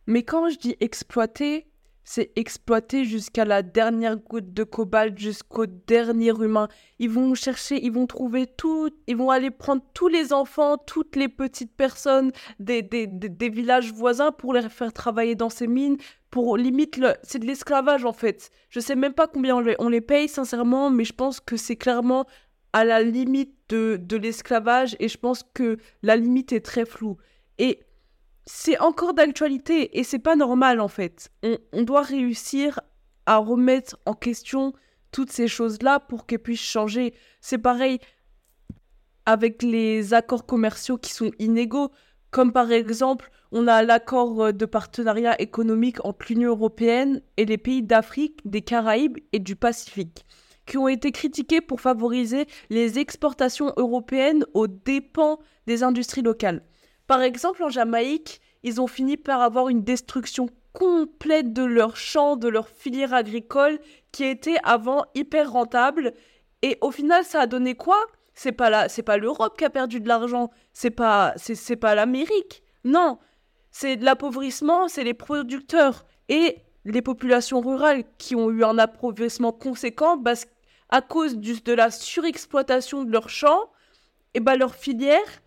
Mais 0.08 0.24
quand 0.24 0.50
je 0.50 0.58
dis 0.58 0.75
exploitées, 0.82 1.71
c'est 2.03 2.31
exploité 2.36 3.05
jusqu'à 3.05 3.46
la 3.46 3.62
dernière 3.62 4.17
goutte 4.17 4.53
de 4.53 4.63
cobalt, 4.63 5.17
jusqu'au 5.17 5.65
dernier 5.65 6.29
humain. 6.29 6.67
Ils 7.00 7.10
vont 7.10 7.36
chercher, 7.36 7.84
ils 7.84 7.91
vont 7.91 8.08
trouver 8.08 8.48
tout, 8.48 8.89
ils 9.08 9.15
vont 9.15 9.29
aller 9.29 9.51
prendre 9.51 9.84
tous 9.93 10.08
les 10.08 10.34
enfants, 10.34 10.77
toutes 10.77 11.15
les 11.15 11.29
petites 11.29 11.75
personnes 11.75 12.31
des, 12.60 12.81
des, 12.81 13.08
des, 13.08 13.50
villages 13.50 13.93
voisins 13.93 14.31
pour 14.31 14.53
les 14.53 14.67
faire 14.70 14.93
travailler 14.93 15.36
dans 15.36 15.50
ces 15.50 15.67
mines, 15.67 15.98
pour 16.29 16.58
limite, 16.58 17.00
c'est 17.24 17.39
de 17.39 17.46
l'esclavage 17.46 18.05
en 18.05 18.13
fait. 18.13 18.51
Je 18.70 18.79
sais 18.79 18.96
même 18.96 19.13
pas 19.13 19.27
combien 19.27 19.58
on 19.58 19.60
les, 19.60 19.75
on 19.79 19.89
les 19.89 20.01
paye 20.01 20.27
sincèrement, 20.27 20.89
mais 20.89 21.03
je 21.03 21.13
pense 21.13 21.39
que 21.39 21.58
c'est 21.58 21.75
clairement 21.75 22.25
à 22.74 22.86
la 22.86 23.01
limite 23.03 23.53
de, 23.70 23.98
de 24.01 24.17
l'esclavage 24.17 24.96
et 25.00 25.10
je 25.10 25.17
pense 25.17 25.43
que 25.53 25.77
la 26.03 26.15
limite 26.15 26.53
est 26.53 26.65
très 26.65 26.86
floue. 26.86 27.17
Et 27.58 27.79
c'est 28.45 28.79
encore 28.79 29.13
d'actualité 29.13 30.00
et 30.00 30.03
c'est 30.03 30.19
pas 30.19 30.36
normal 30.36 30.79
en 30.79 30.88
fait. 30.88 31.29
On, 31.43 31.83
doit 31.83 32.01
réussir 32.01 32.79
à 33.25 33.38
remettre 33.38 33.98
en 34.05 34.13
question 34.13 34.74
toutes 35.12 35.31
ces 35.31 35.48
choses-là 35.48 36.00
pour 36.00 36.25
qu'elles 36.25 36.39
puissent 36.39 36.60
changer. 36.60 37.13
C'est 37.39 37.57
pareil 37.57 38.00
avec 39.25 39.62
les 39.62 40.13
accords 40.13 40.45
commerciaux 40.45 40.98
qui 40.98 41.13
sont 41.13 41.31
inégaux, 41.38 41.91
comme 42.31 42.51
par 42.51 42.71
exemple, 42.71 43.29
on 43.51 43.67
a 43.67 43.83
l'accord 43.83 44.53
de 44.53 44.65
partenariat 44.65 45.39
économique 45.39 46.03
entre 46.05 46.25
l'Union 46.29 46.50
européenne 46.50 47.21
et 47.38 47.45
les 47.45 47.57
pays 47.57 47.83
d'Afrique, 47.83 48.39
des 48.45 48.62
Caraïbes 48.62 49.17
et 49.33 49.39
du 49.39 49.55
Pacifique, 49.55 50.25
qui 50.65 50.77
ont 50.77 50.88
été 50.88 51.12
critiqués 51.12 51.62
pour 51.62 51.81
favoriser 51.81 52.48
les 52.69 52.98
exportations 52.98 53.74
européennes 53.77 54.45
aux 54.53 54.67
dépens 54.67 55.39
des 55.67 55.83
industries 55.83 56.21
locales. 56.21 56.63
Par 57.12 57.24
exemple, 57.24 57.62
en 57.62 57.68
Jamaïque, 57.68 58.39
ils 58.63 58.80
ont 58.80 58.88
fini 58.88 59.18
par 59.18 59.41
avoir 59.41 59.68
une 59.68 59.84
destruction 59.84 60.48
complète 60.72 61.51
de 61.51 61.65
leurs 61.65 61.98
champs, 61.98 62.38
de 62.38 62.48
leur 62.48 62.70
filière 62.70 63.13
agricole, 63.13 63.80
qui 64.13 64.24
était 64.24 64.56
avant 64.63 65.03
hyper 65.13 65.51
rentable. 65.51 66.13
Et 66.62 66.77
au 66.80 66.89
final, 66.89 67.25
ça 67.25 67.41
a 67.41 67.48
donné 67.48 67.75
quoi? 67.75 68.01
C'est 68.34 68.53
pas 68.53 68.70
la, 68.70 68.88
c'est 68.88 69.03
pas 69.03 69.18
l'Europe 69.18 69.58
qui 69.58 69.65
a 69.65 69.70
perdu 69.70 70.00
de 70.00 70.08
l'argent, 70.08 70.51
c'est 70.72 70.89
pas, 70.89 71.34
c'est, 71.36 71.75
pas 71.75 71.96
l'Amérique. 71.96 72.63
Non, 72.86 73.20
c'est 73.72 73.98
de 73.98 74.06
l'appauvrissement, 74.06 74.88
c'est 74.88 75.03
les 75.03 75.13
producteurs 75.13 76.06
et 76.30 76.60
les 76.86 77.01
populations 77.01 77.60
rurales 77.60 78.06
qui 78.20 78.38
ont 78.38 78.50
eu 78.51 78.63
un 78.63 78.77
appauvrissement 78.77 79.51
conséquent 79.51 80.18
parce 80.18 80.46
à 80.88 81.01
cause 81.01 81.36
de 81.36 81.74
la 81.74 81.91
surexploitation 81.91 83.03
de 83.03 83.12
leurs 83.12 83.27
champs, 83.27 83.70
et 84.34 84.39
ben 84.39 84.56
leur 84.56 84.75
filière, 84.75 85.41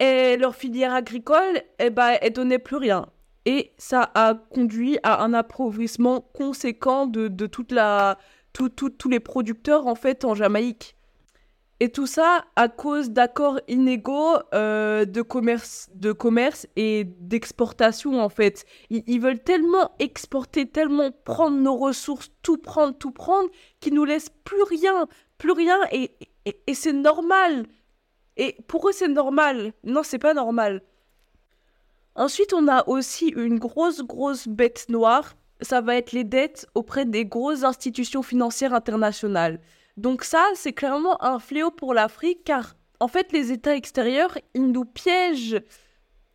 et, 0.00 0.36
leur 0.36 0.54
filière 0.54 0.94
agricole, 0.94 1.62
et 1.78 1.90
ben 1.90 2.16
elle 2.20 2.32
donnait 2.32 2.58
plus 2.58 2.76
rien 2.76 3.06
et 3.48 3.72
ça 3.78 4.10
a 4.14 4.34
conduit 4.34 4.98
à 5.02 5.24
un 5.24 5.32
appauvrissement 5.32 6.20
conséquent 6.20 7.06
de, 7.06 7.46
toute 7.46 7.72
la, 7.72 8.18
tous 8.52 9.08
les 9.08 9.20
producteurs 9.20 9.86
en 9.86 9.94
fait 9.94 10.26
en 10.26 10.34
Jamaïque. 10.34 10.94
Et 11.80 11.88
tout 11.90 12.06
ça 12.06 12.44
à 12.56 12.68
cause 12.68 13.10
d'accords 13.10 13.58
inégaux 13.66 14.36
euh, 14.52 15.06
de, 15.06 15.22
commerce, 15.22 15.88
de 15.94 16.12
commerce 16.12 16.66
et 16.76 17.04
d'exportation 17.20 18.20
en 18.20 18.28
fait. 18.28 18.66
Ils, 18.90 19.18
veulent 19.18 19.42
tellement 19.42 19.92
exporter, 19.98 20.66
tellement 20.66 21.10
prendre 21.24 21.56
nos 21.56 21.76
ressources, 21.76 22.30
tout 22.42 22.58
prendre, 22.58 22.98
tout 22.98 23.12
prendre, 23.12 23.48
qu'ils 23.80 23.94
nous 23.94 24.04
laissent 24.04 24.32
plus 24.44 24.62
rien, 24.64 25.06
plus 25.38 25.52
rien 25.52 25.78
et, 25.90 26.10
et 26.44 26.74
c'est 26.74 26.92
normal. 26.92 27.64
Et 28.38 28.56
pour 28.66 28.88
eux 28.88 28.92
c'est 28.92 29.08
normal. 29.08 29.72
Non, 29.84 30.02
c'est 30.02 30.18
pas 30.18 30.34
normal. 30.34 30.82
Ensuite, 32.14 32.52
on 32.52 32.66
a 32.66 32.88
aussi 32.88 33.28
une 33.28 33.60
grosse, 33.60 34.02
grosse 34.02 34.48
bête 34.48 34.86
noire. 34.88 35.36
Ça 35.60 35.80
va 35.80 35.94
être 35.94 36.10
les 36.10 36.24
dettes 36.24 36.66
auprès 36.74 37.04
des 37.04 37.24
grosses 37.24 37.62
institutions 37.62 38.22
financières 38.22 38.74
internationales. 38.74 39.60
Donc 39.96 40.24
ça, 40.24 40.44
c'est 40.54 40.72
clairement 40.72 41.22
un 41.22 41.38
fléau 41.38 41.70
pour 41.70 41.94
l'Afrique 41.94 42.42
car 42.44 42.74
en 43.00 43.08
fait, 43.08 43.32
les 43.32 43.52
États 43.52 43.76
extérieurs, 43.76 44.36
ils 44.54 44.72
nous 44.72 44.84
piègent, 44.84 45.62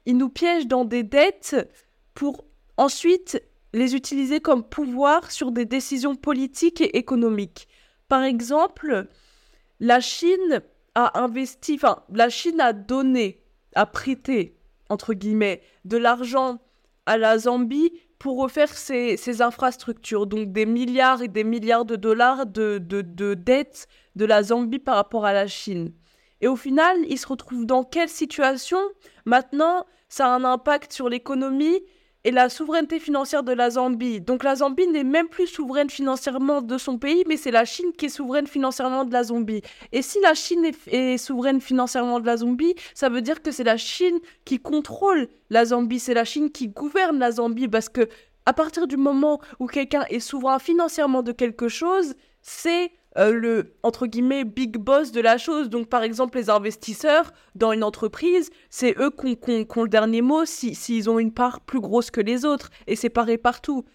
ils 0.06 0.18
nous 0.18 0.30
piègent 0.30 0.68
dans 0.68 0.86
des 0.86 1.04
dettes 1.04 1.58
pour 2.14 2.46
ensuite 2.78 3.42
les 3.74 3.96
utiliser 3.96 4.40
comme 4.40 4.64
pouvoir 4.64 5.32
sur 5.32 5.52
des 5.52 5.66
décisions 5.66 6.16
politiques 6.16 6.80
et 6.80 6.98
économiques. 6.98 7.68
Par 8.08 8.24
exemple, 8.24 9.08
la 9.80 10.00
Chine 10.00 10.62
a 10.96 11.22
investi, 11.22 11.76
enfin, 11.76 12.04
la 12.10 12.30
Chine 12.30 12.62
a 12.62 12.74
donné, 12.74 13.44
a 13.76 13.86
prêté 13.86 14.58
entre 14.94 15.14
guillemets, 15.14 15.62
de 15.86 15.98
l'argent 15.98 16.60
à 17.06 17.18
la 17.18 17.38
Zambie 17.38 17.92
pour 18.20 18.38
refaire 18.38 18.70
ses, 18.70 19.42
infrastructures. 19.42 20.28
Donc 20.28 20.54
des 20.54 20.66
milliards 20.66 21.22
et 21.22 21.28
des 21.28 21.44
milliards 21.44 21.86
de 21.86 21.98
dollars 21.98 22.46
de, 22.46 22.78
de, 22.78 23.02
de 23.02 23.34
dettes 23.34 23.88
de 24.16 24.26
la 24.26 24.44
Zambie 24.44 24.80
par 24.80 24.96
rapport 24.96 25.26
à 25.26 25.34
la 25.34 25.48
Chine. 25.48 25.94
Et 26.40 26.48
au 26.48 26.56
final, 26.56 26.98
il 27.10 27.18
se 27.18 27.28
retrouve 27.28 27.66
dans 27.66 27.84
quelle 27.84 28.10
situation? 28.10 28.80
Maintenant, 29.26 29.86
ça 30.08 30.28
a 30.28 30.36
un 30.36 30.44
impact 30.44 30.94
sur 30.94 31.10
l'économie 31.10 31.82
et 32.24 32.32
la 32.32 32.50
souveraineté 32.50 33.00
financière 33.00 33.44
de 33.44 33.52
la 33.52 33.72
Zambie. 33.72 34.22
Donc 34.22 34.44
la 34.44 34.56
Zambie 34.56 34.88
n'est 34.88 35.04
même 35.04 35.28
plus 35.28 35.48
souveraine 35.48 35.90
financièrement 35.90 36.62
de 36.62 36.78
son 36.78 36.98
pays, 36.98 37.24
mais 37.28 37.38
c'est 37.38 37.52
la 37.52 37.66
Chine 37.66 37.92
qui 37.98 38.06
est 38.06 38.10
souveraine 38.10 38.48
financièrement 38.48 39.06
de 39.06 39.12
la 39.12 39.24
Zambie. 39.24 39.62
Et 39.92 40.02
si 40.02 40.20
la 40.22 40.34
Chine 40.34 40.66
est, 40.88 41.18
souveraine 41.18 41.60
financièrement 41.60 42.20
de 42.20 42.26
la 42.26 42.38
Zambie, 42.38 42.76
ça 42.94 43.10
veut 43.10 43.22
dire 43.22 43.42
que 43.42 43.52
c'est 43.52 43.64
la 43.64 43.78
Chine 43.78 44.20
qui 44.46 44.60
contrôle 44.60 45.28
la 45.50 45.66
Zambie, 45.66 46.00
c'est 46.00 46.14
la 46.14 46.26
Chine 46.26 46.52
qui 46.52 46.70
gouverne 46.70 47.20
la 47.20 47.32
Zambie, 47.32 47.68
parce 47.68 47.90
que 47.90 48.08
à 48.46 48.54
partir 48.54 48.88
du 48.88 48.98
moment 48.98 49.40
où 49.60 49.68
quelqu'un 49.68 50.04
est 50.10 50.20
souverain 50.20 50.60
financièrement 50.60 51.24
de 51.24 51.32
quelque 51.32 51.70
chose, 51.70 52.16
c'est 52.42 52.92
euh, 53.18 53.32
le 53.32 53.76
entre 53.84 54.08
guillemets 54.08 54.44
big 54.44 54.78
boss 54.78 55.12
de 55.12 55.22
la 55.22 55.38
chose. 55.38 55.70
Donc 55.70 55.88
par 55.88 56.04
exemple 56.04 56.38
les 56.38 56.50
investisseurs 56.50 57.32
dans 57.56 57.72
une 57.72 57.84
entreprise, 57.84 58.50
c'est 58.70 58.98
eux 59.00 59.12
qui 59.12 59.38
ont, 59.48 59.84
le 59.84 59.90
dernier 59.90 60.22
mot 60.22 60.46
s'ils 60.46 61.10
ont 61.10 61.20
une 61.20 61.34
part 61.34 61.62
plus 61.62 61.80
grosse 61.80 62.12
que 62.12 62.22
les 62.22 62.46
autres 62.46 62.70
et 62.88 62.96
c'est 62.96 63.10
pareil 63.10 63.38
partout. 63.38 63.86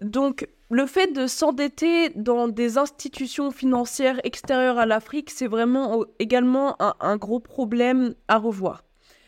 Donc 0.00 0.48
le 0.70 0.86
fait 0.86 1.12
de 1.12 1.26
s'endetter 1.26 2.10
dans 2.10 2.48
des 2.48 2.76
institutions 2.78 3.50
financières 3.50 4.20
extérieures 4.24 4.78
à 4.78 4.86
l'Afrique, 4.86 5.30
c'est 5.30 5.46
vraiment 5.46 6.04
également 6.18 6.76
un 6.80 7.16
gros 7.16 7.40
problème 7.40 8.14
à 8.28 8.38
revoir. 8.38 8.84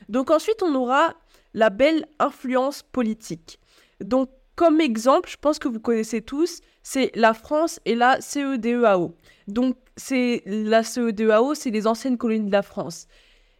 Donc 0.08 0.30
ensuite 0.30 0.62
on 0.62 0.74
aura 0.74 1.14
la 1.54 1.70
belle 1.70 2.06
influence 2.18 2.82
politique. 2.82 3.60
Donc 4.00 4.30
comme 4.56 4.80
exemple, 4.80 5.30
je 5.30 5.36
pense 5.36 5.60
que 5.60 5.68
vous 5.68 5.78
connaissez 5.78 6.20
tous, 6.20 6.60
c'est 6.90 7.10
la 7.14 7.34
France 7.34 7.80
et 7.84 7.94
la 7.94 8.18
CEDEAO. 8.22 9.14
Donc, 9.46 9.76
c'est 9.98 10.42
la 10.46 10.82
CEDEAO, 10.82 11.52
c'est 11.52 11.68
les 11.68 11.86
anciennes 11.86 12.16
colonies 12.16 12.46
de 12.46 12.52
la 12.52 12.62
France. 12.62 13.08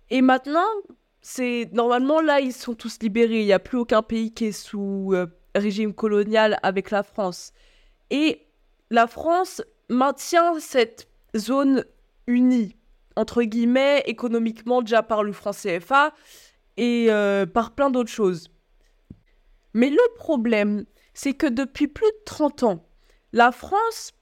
Et 0.09 0.23
maintenant, 0.23 0.71
c'est 1.21 1.69
normalement 1.75 2.23
là, 2.23 2.41
ils 2.41 2.55
sont 2.55 2.73
tous 2.73 2.99
libérés. 3.03 3.41
Il 3.41 3.45
n'y 3.45 3.53
a 3.53 3.59
plus 3.59 3.77
aucun 3.77 4.01
pays 4.01 4.33
qui 4.33 4.47
est 4.47 4.53
sous 4.53 5.11
euh, 5.13 5.27
régime 5.55 5.93
colonial 5.93 6.59
avec 6.63 6.91
la 6.91 7.03
France. 7.03 7.53
Et 8.09 8.47
la 8.89 9.07
France 9.07 9.61
maintient 9.91 10.59
cette 10.59 11.07
zone 11.37 11.85
unie, 12.27 12.77
entre 13.15 13.43
guillemets, 13.43 14.05
économiquement 14.07 14.81
déjà 14.81 15.03
par 15.03 15.23
le 15.23 15.33
franc 15.33 15.53
CFA 15.53 16.15
et 16.79 17.09
euh, 17.11 17.45
par 17.45 17.73
plein 17.73 17.91
d'autres 17.91 18.11
choses. 18.11 18.49
Mais 19.75 19.91
le 19.91 20.15
problème, 20.17 20.87
c'est 21.13 21.35
que 21.35 21.47
depuis 21.47 21.89
plus 21.89 22.07
de 22.07 22.25
30 22.25 22.63
ans, 22.63 22.88
la 23.33 23.53
France, 23.53 24.13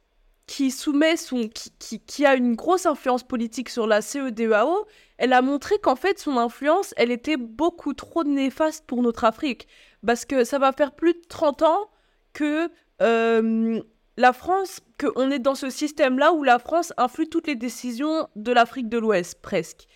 qui 0.47 0.71
soumet 0.71 1.17
son, 1.17 1.49
qui, 1.49 2.01
qui, 2.01 2.25
a 2.25 2.37
une 2.37 2.55
grosse 2.55 2.87
influence 2.87 3.25
politique 3.25 3.69
sur 3.69 3.87
la 3.87 4.01
CEDEAO, 4.01 4.87
elle 5.19 5.33
a 5.33 5.43
montré 5.43 5.79
qu'en 5.79 5.97
fait 5.97 6.19
son 6.19 6.39
influence, 6.39 6.95
elle 6.97 7.11
était 7.11 7.37
beaucoup 7.37 7.95
trop 7.95 8.23
néfaste 8.23 8.85
pour 8.87 9.03
notre 9.03 9.25
Afrique, 9.25 9.67
parce 10.07 10.25
que 10.25 10.45
ça 10.45 10.59
va 10.59 10.73
faire 10.73 10.95
plus 10.95 11.15
de 11.15 11.23
30 11.29 11.63
ans 11.63 11.91
que 12.33 12.71
euh, 13.03 13.81
la 14.17 14.33
France, 14.33 14.81
qu'on 14.99 15.31
est 15.31 15.39
dans 15.39 15.55
ce 15.55 15.69
système-là 15.69 16.33
où 16.33 16.45
la 16.45 16.59
France 16.59 16.93
influe 16.97 17.29
toutes 17.29 17.49
les 17.49 17.57
décisions 17.57 18.29
de 18.37 18.53
l'Afrique 18.53 18.89
de 18.89 18.99
l'Ouest, 18.99 19.41
presque. 19.43 19.87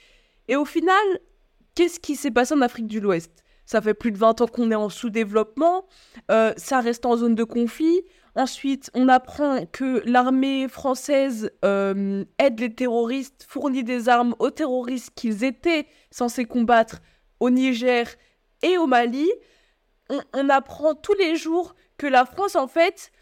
Et 0.48 0.56
au 0.56 0.64
final, 0.64 1.20
qu'est-ce 1.74 2.00
qui 2.00 2.16
s'est 2.16 2.30
passé 2.30 2.54
en 2.54 2.60
Afrique 2.60 2.88
de 2.88 2.98
l'Ouest? 2.98 3.44
Ça 3.70 3.80
fait 3.80 3.94
plus 3.94 4.10
de 4.10 4.18
20 4.18 4.40
ans 4.40 4.46
qu'on 4.48 4.72
est 4.72 4.74
en 4.74 4.88
sous-développement, 4.88 5.86
euh, 6.32 6.52
ça 6.56 6.80
reste 6.80 7.06
en 7.06 7.16
zone 7.16 7.36
de 7.36 7.44
conflit. 7.44 8.02
Ensuite, 8.34 8.90
on 8.94 9.06
apprend 9.06 9.64
que 9.66 10.02
l'armée 10.06 10.66
française 10.66 11.52
euh, 11.64 12.24
aide 12.40 12.58
les 12.58 12.74
terroristes, 12.74 13.46
fournit 13.48 13.84
des 13.84 14.08
armes 14.08 14.34
aux 14.40 14.50
terroristes 14.50 15.12
qu'ils 15.14 15.44
étaient 15.44 15.86
censés 16.10 16.46
combattre 16.46 16.98
au 17.38 17.48
Niger 17.48 18.08
et 18.62 18.76
au 18.76 18.88
Mali. 18.88 19.30
On, 20.34 20.48
apprend 20.48 20.96
tous 20.96 21.14
les 21.14 21.36
jours 21.36 21.76
que 21.96 22.08
la 22.08 22.24
France, 22.24 22.56
en 22.56 22.66
fait, 22.66 23.12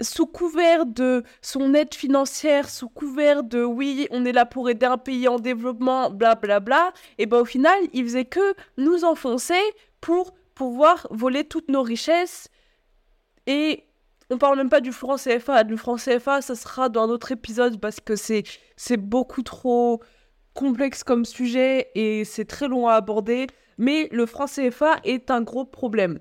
sous 0.00 0.26
couvert 0.26 0.86
de 0.86 1.22
son 1.42 1.74
aide 1.74 1.94
financière, 1.94 2.68
sous 2.68 2.88
couvert 2.88 3.42
de 3.42 3.62
oui, 3.62 4.06
on 4.10 4.24
est 4.24 4.32
là 4.32 4.46
pour 4.46 4.70
aider 4.70 4.86
un 4.86 4.98
pays 4.98 5.28
en 5.28 5.38
développement, 5.38 6.10
blablabla, 6.10 6.60
bla, 6.60 6.90
bla, 6.90 6.92
et 7.18 7.26
ben 7.26 7.38
au 7.38 7.44
final, 7.44 7.78
il 7.92 8.04
faisait 8.04 8.24
que 8.24 8.54
nous 8.76 9.04
enfoncer 9.04 9.60
pour 10.00 10.34
pouvoir 10.54 11.06
voler 11.10 11.44
toutes 11.44 11.68
nos 11.68 11.82
richesses. 11.82 12.48
Et 13.46 13.84
on 14.30 14.38
parle 14.38 14.56
même 14.56 14.68
pas 14.68 14.80
du 14.80 14.92
franc 14.92 15.16
CFA. 15.16 15.64
Du 15.64 15.76
franc 15.76 15.96
CFA, 15.96 16.40
ça 16.42 16.54
sera 16.54 16.88
dans 16.88 17.04
un 17.04 17.08
autre 17.08 17.32
épisode 17.32 17.80
parce 17.80 18.00
que 18.00 18.16
c'est, 18.16 18.44
c'est 18.76 18.96
beaucoup 18.96 19.42
trop 19.42 20.00
complexe 20.54 21.04
comme 21.04 21.24
sujet 21.24 21.90
et 21.94 22.24
c'est 22.24 22.44
très 22.44 22.68
long 22.68 22.88
à 22.88 22.94
aborder. 22.94 23.46
Mais 23.78 24.08
le 24.12 24.26
franc 24.26 24.46
CFA 24.46 25.00
est 25.04 25.30
un 25.30 25.42
gros 25.42 25.64
problème. 25.64 26.18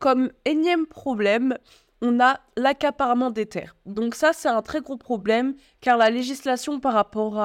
Comme 0.00 0.32
énième 0.44 0.86
problème, 0.86 1.56
on 2.02 2.18
a 2.20 2.40
l'accaparement 2.56 3.30
des 3.30 3.46
terres. 3.46 3.76
Donc 3.86 4.16
ça, 4.16 4.32
c'est 4.32 4.48
un 4.48 4.60
très 4.60 4.80
gros 4.80 4.96
problème, 4.96 5.54
car 5.80 5.96
la 5.96 6.10
législation 6.10 6.80
par 6.80 6.92
rapport 6.94 7.40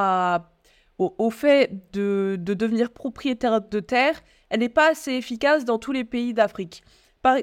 au, 0.98 1.30
fait 1.30 1.72
de, 1.94 2.36
devenir 2.40 2.92
propriétaire 2.92 3.62
de 3.62 3.80
terres, 3.80 4.20
elle 4.50 4.62
n'est 4.62 4.70
pas 4.70 4.90
assez 4.90 5.14
efficace 5.14 5.64
dans 5.64 5.78
tous 5.78 5.92
les 5.92 6.04
pays 6.04 6.34
d'Afrique. 6.34 6.82
Par, 7.22 7.38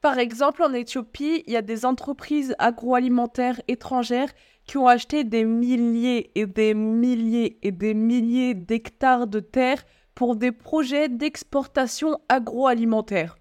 par 0.00 0.18
exemple, 0.18 0.62
en 0.62 0.72
Éthiopie, 0.72 1.42
il 1.46 1.52
y 1.52 1.56
a 1.56 1.62
des 1.62 1.84
entreprises 1.84 2.54
agroalimentaires 2.60 3.60
étrangères 3.66 4.30
qui 4.64 4.78
ont 4.78 4.86
acheté 4.86 5.24
des 5.24 5.44
milliers 5.44 6.30
et 6.36 6.46
des 6.46 6.74
milliers 6.74 7.58
et 7.62 7.72
des 7.72 7.94
milliers 7.94 8.54
d'hectares 8.54 9.26
de 9.26 9.40
terre 9.40 9.82
pour 10.14 10.36
des 10.36 10.52
projets 10.52 11.08
d'exportation 11.08 12.20
agroalimentaire. 12.28 13.36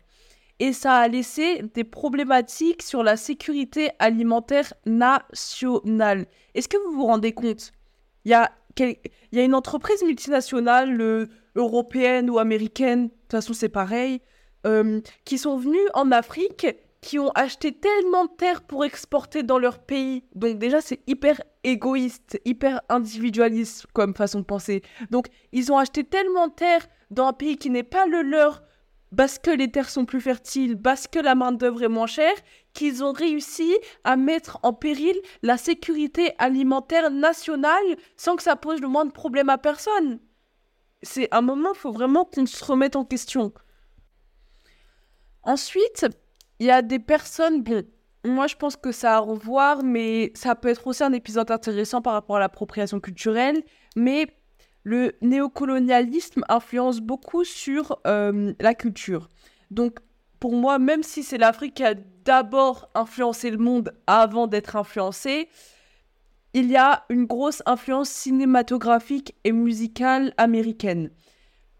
Et 0.59 0.73
ça 0.73 0.95
a 0.95 1.07
laissé 1.07 1.61
des 1.73 1.83
problématiques 1.83 2.81
sur 2.81 3.03
la 3.03 3.15
sécurité 3.15 3.91
alimentaire 3.99 4.73
nationale. 4.85 6.25
Est-ce 6.55 6.67
que 6.67 6.77
vous 6.77 6.95
vous 6.95 7.05
rendez 7.05 7.31
compte? 7.31 7.71
Il 8.25 8.31
y 8.31 8.33
a, 8.33 8.51
une 9.31 9.53
entreprise 9.53 10.03
multinationale 10.03 11.27
européenne 11.55 12.29
ou 12.29 12.39
américaine, 12.39 13.05
de 13.05 13.09
toute 13.09 13.31
façon 13.31 13.53
c'est 13.53 13.69
pareil, 13.69 14.21
euh, 14.65 14.99
qui 15.25 15.37
sont 15.37 15.57
venus 15.57 15.87
en 15.93 16.11
Afrique 16.11 16.67
qui 17.01 17.19
ont 17.19 17.31
acheté 17.35 17.71
tellement 17.71 18.25
de 18.25 18.31
terres 18.31 18.61
pour 18.63 18.83
exporter 18.83 19.43
dans 19.43 19.59
leur 19.59 19.79
pays. 19.79 20.23
Donc 20.35 20.57
déjà, 20.57 20.81
c'est 20.81 20.99
hyper 21.07 21.41
égoïste, 21.63 22.39
hyper 22.43 22.81
individualiste 22.89 23.85
comme 23.93 24.15
façon 24.15 24.39
de 24.39 24.45
penser. 24.45 24.81
Donc 25.11 25.27
ils 25.51 25.71
ont 25.71 25.77
acheté 25.77 26.03
tellement 26.03 26.47
de 26.47 26.53
terres 26.53 26.87
dans 27.11 27.27
un 27.27 27.33
pays 27.33 27.57
qui 27.57 27.69
n'est 27.69 27.83
pas 27.83 28.05
le 28.07 28.23
leur 28.23 28.63
parce 29.15 29.39
que 29.39 29.51
les 29.51 29.71
terres 29.71 29.89
sont 29.89 30.05
plus 30.05 30.21
fertiles, 30.21 30.79
parce 30.79 31.07
que 31.07 31.19
la 31.19 31.35
main-d'œuvre 31.35 31.83
est 31.83 31.87
moins 31.87 32.07
chère, 32.07 32.35
qu'ils 32.73 33.03
ont 33.03 33.13
réussi 33.13 33.75
à 34.03 34.17
mettre 34.17 34.59
en 34.63 34.73
péril 34.73 35.15
la 35.41 35.57
sécurité 35.57 36.33
alimentaire 36.37 37.09
nationale 37.09 37.95
sans 38.17 38.35
que 38.35 38.43
ça 38.43 38.55
pose 38.55 38.81
le 38.81 38.87
moins 38.87 39.05
de 39.05 39.11
problème 39.11 39.49
à 39.49 39.57
personne. 39.57 40.19
C'est 41.01 41.27
un 41.31 41.41
moment, 41.41 41.69
il 41.73 41.77
faut 41.77 41.91
vraiment 41.91 42.25
qu'on 42.25 42.45
se 42.45 42.63
remette 42.63 42.95
en 42.95 43.05
question. 43.05 43.53
Ensuite, 45.43 46.05
il 46.59 46.67
y 46.67 46.71
a 46.71 46.81
des 46.81 46.99
personnes, 46.99 47.63
bon, 47.63 47.87
moi 48.25 48.47
je 48.47 48.55
pense 48.55 48.75
que 48.75 48.91
ça 48.91 49.15
à 49.15 49.19
revoir, 49.19 49.83
mais 49.83 50.31
ça 50.35 50.55
peut 50.55 50.67
être 50.67 50.85
aussi 50.87 51.03
un 51.03 51.13
épisode 51.13 51.49
intéressant 51.49 52.01
par 52.01 52.13
rapport 52.13 52.35
à 52.35 52.39
l'appropriation 52.39 52.99
culturelle, 52.99 53.63
mais 53.95 54.27
le 54.87 55.11
néocolonialisme 55.21 56.45
influence 56.47 57.01
beaucoup 57.01 57.43
sur 57.43 57.99
euh, 58.07 58.53
la 58.61 58.73
culture. 58.73 59.27
Donc 59.69 59.99
pour 60.39 60.53
moi, 60.53 60.79
même 60.79 61.03
si 61.03 61.23
c'est 61.23 61.37
l'Afrique 61.37 61.73
qui 61.73 61.83
a 61.83 61.93
d'abord 62.23 62.89
influencé 62.95 63.51
le 63.51 63.57
monde 63.57 63.91
avant 64.07 64.47
d'être 64.47 64.77
influencée, 64.77 65.49
il 66.53 66.71
y 66.71 66.77
a 66.77 67.03
une 67.09 67.25
grosse 67.25 67.61
influence 67.65 68.09
cinématographique 68.09 69.35
et 69.43 69.51
musicale 69.51 70.33
américaine, 70.37 71.11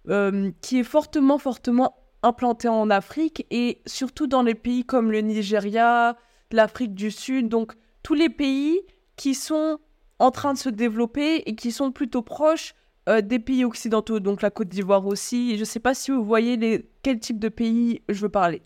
euh, 0.09 0.51
qui 0.59 0.79
est 0.79 0.83
fortement, 0.83 1.37
fortement 1.37 1.95
implanté 2.23 2.67
en 2.67 2.89
Afrique 2.89 3.47
et 3.51 3.81
surtout 3.85 4.27
dans 4.27 4.43
les 4.43 4.55
pays 4.55 4.83
comme 4.83 5.13
le 5.13 5.21
Nigeria, 5.21 6.17
l'Afrique 6.51 6.93
du 6.93 7.09
Sud, 7.09 7.47
donc 7.47 7.71
tous 8.03 8.15
les 8.15 8.29
pays 8.29 8.81
qui 9.15 9.33
sont 9.33 9.79
en 10.19 10.31
train 10.31 10.51
de 10.51 10.57
se 10.57 10.67
développer 10.67 11.43
et 11.45 11.55
qui 11.55 11.71
sont 11.71 11.93
plutôt 11.93 12.21
proches 12.21 12.73
euh, 13.07 13.21
des 13.21 13.39
pays 13.39 13.63
occidentaux, 13.63 14.19
donc 14.19 14.41
la 14.41 14.49
Côte 14.49 14.69
d'Ivoire 14.69 15.05
aussi. 15.05 15.55
Je 15.55 15.61
ne 15.61 15.65
sais 15.65 15.79
pas 15.79 15.93
si 15.93 16.11
vous 16.11 16.23
voyez 16.23 16.57
les... 16.57 16.89
quel 17.03 17.19
type 17.19 17.39
de 17.39 17.49
pays 17.49 18.01
je 18.09 18.21
veux 18.21 18.29
parler. 18.29 18.61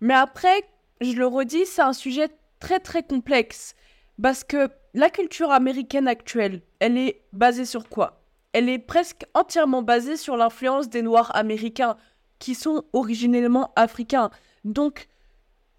Mais 0.00 0.14
après, 0.14 0.64
je 1.00 1.12
le 1.12 1.26
redis, 1.26 1.66
c'est 1.66 1.82
un 1.82 1.92
sujet 1.92 2.28
très 2.60 2.80
très 2.80 3.02
complexe 3.02 3.74
parce 4.20 4.44
que 4.44 4.68
la 4.94 5.10
culture 5.10 5.50
américaine 5.50 6.06
actuelle, 6.06 6.62
elle 6.78 6.98
est 6.98 7.22
basée 7.32 7.64
sur 7.64 7.88
quoi? 7.88 8.22
Elle 8.52 8.68
est 8.68 8.78
presque 8.78 9.24
entièrement 9.34 9.82
basée 9.82 10.16
sur 10.16 10.36
l'influence 10.36 10.88
des 10.88 11.02
Noirs 11.02 11.34
américains 11.34 11.96
qui 12.38 12.54
sont 12.54 12.84
originellement 12.92 13.72
africains. 13.76 14.30
Donc, 14.64 15.08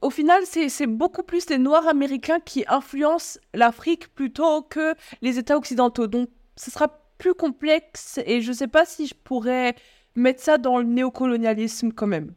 au 0.02 0.10
final, 0.10 0.44
c'est 0.46 0.88
beaucoup 0.88 1.24
plus 1.24 1.50
les 1.50 1.58
Noirs 1.58 1.88
américains 1.88 2.40
qui 2.40 2.66
influencent 2.68 3.40
l'Afrique 3.54 4.14
plutôt 4.16 4.64
que 4.64 4.96
les 5.22 5.38
États 5.38 5.58
occidentaux. 5.58 6.08
Donc, 6.08 6.30
ce 6.56 6.72
sera 6.72 7.03
plus 7.18 7.34
complexe 7.34 8.20
et 8.26 8.42
je 8.42 8.50
ne 8.50 8.56
sais 8.56 8.68
pas 8.68 8.86
si 8.86 9.08
je 9.08 9.16
pourrais 9.16 9.76
mettre 10.16 10.42
ça 10.42 10.58
dans 10.58 10.78
le 10.78 10.86
néocolonialisme 10.86 11.92
quand 11.92 12.08
même. 12.08 12.34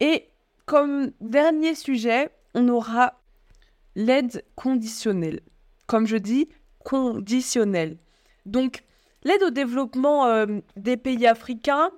Et 0.00 0.28
comme 0.64 1.12
dernier 1.20 1.74
sujet, 1.74 2.30
on 2.54 2.68
aura 2.68 3.20
l'aide 3.94 4.44
conditionnelle. 4.54 5.40
Comme 5.86 6.06
je 6.06 6.16
dis, 6.16 6.48
conditionnelle. 6.80 7.98
Donc, 8.44 8.84
l'aide 9.24 9.42
au 9.42 9.50
développement 9.50 10.26
euh, 10.26 10.46
des 10.76 10.96
pays 10.96 11.26
africains, 11.26 11.90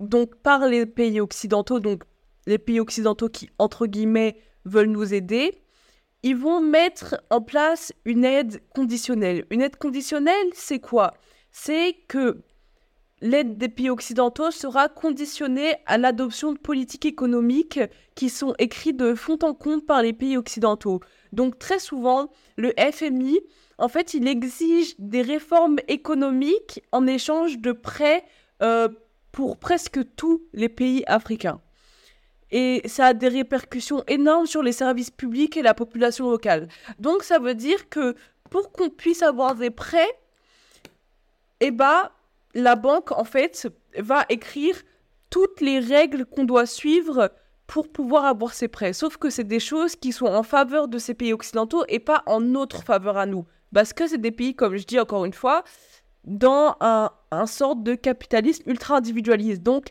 donc 0.00 0.34
par 0.36 0.66
les 0.66 0.86
pays 0.86 1.20
occidentaux, 1.20 1.80
donc 1.80 2.04
les 2.46 2.58
pays 2.58 2.80
occidentaux 2.80 3.28
qui, 3.28 3.50
entre 3.58 3.86
guillemets, 3.86 4.40
veulent 4.64 4.90
nous 4.90 5.14
aider, 5.14 5.62
ils 6.22 6.36
vont 6.36 6.60
mettre 6.60 7.22
en 7.30 7.40
place 7.40 7.92
une 8.04 8.24
aide 8.24 8.60
conditionnelle. 8.74 9.44
Une 9.50 9.62
aide 9.62 9.76
conditionnelle, 9.76 10.48
c'est 10.52 10.80
quoi? 10.80 11.14
C'est 11.50 11.94
que 12.08 12.42
l'aide 13.20 13.58
des 13.58 13.68
pays 13.68 13.90
occidentaux 13.90 14.50
sera 14.50 14.88
conditionnée 14.88 15.74
à 15.86 15.98
l'adoption 15.98 16.52
de 16.52 16.58
politiques 16.58 17.06
économiques 17.06 17.80
qui 18.14 18.28
sont 18.28 18.54
écrites 18.58 18.96
de 18.96 19.14
fond 19.14 19.38
en 19.42 19.54
comble 19.54 19.84
par 19.84 20.02
les 20.02 20.12
pays 20.12 20.36
occidentaux. 20.36 21.00
Donc 21.32 21.58
très 21.58 21.78
souvent, 21.78 22.30
le 22.56 22.72
FMI, 22.78 23.40
en 23.78 23.88
fait, 23.88 24.14
il 24.14 24.26
exige 24.26 24.94
des 24.98 25.22
réformes 25.22 25.78
économiques 25.86 26.82
en 26.90 27.06
échange 27.06 27.58
de 27.58 27.72
prêts 27.72 28.24
euh, 28.62 28.88
pour 29.30 29.56
presque 29.58 30.00
tous 30.16 30.42
les 30.52 30.68
pays 30.68 31.04
africains. 31.06 31.60
Et 32.50 32.82
ça 32.86 33.06
a 33.06 33.14
des 33.14 33.28
répercussions 33.28 34.02
énormes 34.06 34.46
sur 34.46 34.62
les 34.62 34.72
services 34.72 35.10
publics 35.10 35.56
et 35.56 35.62
la 35.62 35.74
population 35.74 36.30
locale. 36.30 36.68
Donc 36.98 37.22
ça 37.22 37.38
veut 37.38 37.54
dire 37.54 37.88
que 37.88 38.14
pour 38.50 38.72
qu'on 38.72 38.88
puisse 38.88 39.22
avoir 39.22 39.54
des 39.54 39.70
prêts, 39.70 40.18
eh 41.60 41.70
ben, 41.70 42.10
la 42.54 42.76
banque, 42.76 43.12
en 43.12 43.24
fait, 43.24 43.68
va 43.98 44.24
écrire 44.28 44.76
toutes 45.30 45.60
les 45.60 45.78
règles 45.78 46.24
qu'on 46.24 46.44
doit 46.44 46.66
suivre 46.66 47.30
pour 47.66 47.88
pouvoir 47.88 48.24
avoir 48.24 48.54
ces 48.54 48.68
prêts. 48.68 48.94
Sauf 48.94 49.18
que 49.18 49.28
c'est 49.28 49.44
des 49.44 49.60
choses 49.60 49.94
qui 49.94 50.12
sont 50.12 50.26
en 50.26 50.42
faveur 50.42 50.88
de 50.88 50.98
ces 50.98 51.14
pays 51.14 51.34
occidentaux 51.34 51.84
et 51.88 51.98
pas 51.98 52.22
en 52.26 52.40
notre 52.40 52.82
faveur 52.82 53.18
à 53.18 53.26
nous. 53.26 53.44
Parce 53.74 53.92
que 53.92 54.06
c'est 54.06 54.18
des 54.18 54.30
pays, 54.30 54.54
comme 54.54 54.76
je 54.76 54.84
dis 54.84 54.98
encore 54.98 55.26
une 55.26 55.34
fois, 55.34 55.64
dans 56.24 56.76
un, 56.80 57.10
un 57.30 57.46
sorte 57.46 57.82
de 57.82 57.94
capitalisme 57.94 58.62
ultra-individualiste. 58.70 59.62
Donc, 59.62 59.88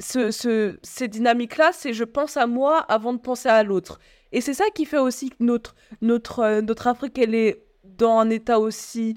ce, 0.00 0.30
ce, 0.30 0.78
ces 0.82 1.08
dynamiques-là, 1.08 1.70
c'est 1.72 1.92
je 1.92 2.04
pense 2.04 2.36
à 2.36 2.46
moi 2.46 2.78
avant 2.80 3.12
de 3.12 3.18
penser 3.18 3.48
à 3.48 3.62
l'autre. 3.62 3.98
Et 4.32 4.40
c'est 4.40 4.54
ça 4.54 4.64
qui 4.74 4.84
fait 4.86 4.98
aussi 4.98 5.30
que 5.30 5.36
notre, 5.40 5.74
notre, 6.00 6.40
euh, 6.40 6.60
notre 6.62 6.86
Afrique, 6.86 7.18
elle 7.18 7.34
est 7.34 7.64
dans 7.84 8.18
un 8.18 8.30
état 8.30 8.58
aussi, 8.58 9.14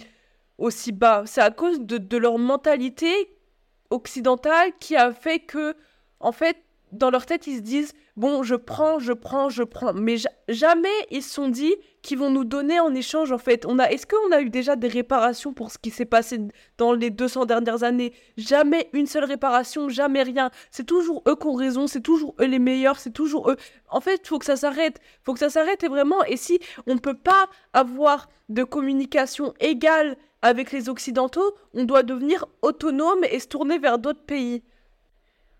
aussi 0.57 0.91
bas. 0.91 1.23
C'est 1.25 1.41
à 1.41 1.51
cause 1.51 1.79
de 1.79 2.17
leur 2.17 2.37
mentalité 2.37 3.13
occidentale 3.89 4.71
qui 4.79 4.95
a 4.95 5.13
fait 5.13 5.39
que, 5.39 5.75
en 6.19 6.31
fait, 6.31 6.57
dans 6.91 7.09
leur 7.09 7.25
tête, 7.25 7.47
ils 7.47 7.57
se 7.57 7.61
disent 7.61 7.93
bon, 8.15 8.43
je 8.43 8.55
prends, 8.55 8.99
je 8.99 9.13
prends, 9.13 9.49
je 9.49 9.63
prends. 9.63 9.93
Mais 9.93 10.15
jamais 10.47 10.87
ils 11.11 11.21
se 11.23 11.33
sont 11.33 11.49
dit 11.49 11.75
qu'ils 12.01 12.17
vont 12.17 12.29
nous 12.29 12.45
donner 12.45 12.79
en 12.79 12.93
échange, 12.93 13.31
en 13.31 13.37
fait. 13.37 13.65
On 13.65 13.79
a, 13.79 13.85
est-ce 13.85 14.05
qu'on 14.07 14.31
a 14.31 14.41
eu 14.41 14.49
déjà 14.49 14.75
des 14.75 14.87
réparations 14.87 15.53
pour 15.53 15.71
ce 15.71 15.77
qui 15.77 15.89
s'est 15.89 16.05
passé 16.05 16.39
dans 16.77 16.93
les 16.93 17.09
200 17.09 17.45
dernières 17.45 17.83
années? 17.83 18.13
Jamais 18.37 18.89
une 18.93 19.07
seule 19.07 19.25
réparation, 19.25 19.89
jamais 19.89 20.23
rien. 20.23 20.51
C'est 20.71 20.85
toujours 20.85 21.23
eux 21.27 21.35
qui 21.35 21.47
ont 21.47 21.55
raison, 21.55 21.87
c'est 21.87 22.01
toujours 22.01 22.35
eux 22.39 22.45
les 22.45 22.59
meilleurs, 22.59 22.99
c'est 22.99 23.13
toujours 23.13 23.49
eux. 23.49 23.57
En 23.89 24.01
fait, 24.01 24.21
il 24.23 24.27
faut 24.27 24.39
que 24.39 24.45
ça 24.45 24.55
s'arrête. 24.55 24.99
Faut 25.23 25.33
que 25.33 25.39
ça 25.39 25.49
s'arrête 25.49 25.83
et 25.83 25.87
vraiment. 25.87 26.23
Et 26.25 26.37
si 26.37 26.59
on 26.87 26.95
ne 26.95 26.99
peut 26.99 27.17
pas 27.17 27.47
avoir 27.73 28.29
de 28.49 28.63
communication 28.63 29.53
égale 29.59 30.15
avec 30.41 30.71
les 30.71 30.89
Occidentaux, 30.89 31.55
on 31.73 31.85
doit 31.85 32.03
devenir 32.03 32.45
autonome 32.61 33.23
et 33.31 33.39
se 33.39 33.47
tourner 33.47 33.79
vers 33.79 33.97
d'autres 33.97 34.23
pays. 34.25 34.61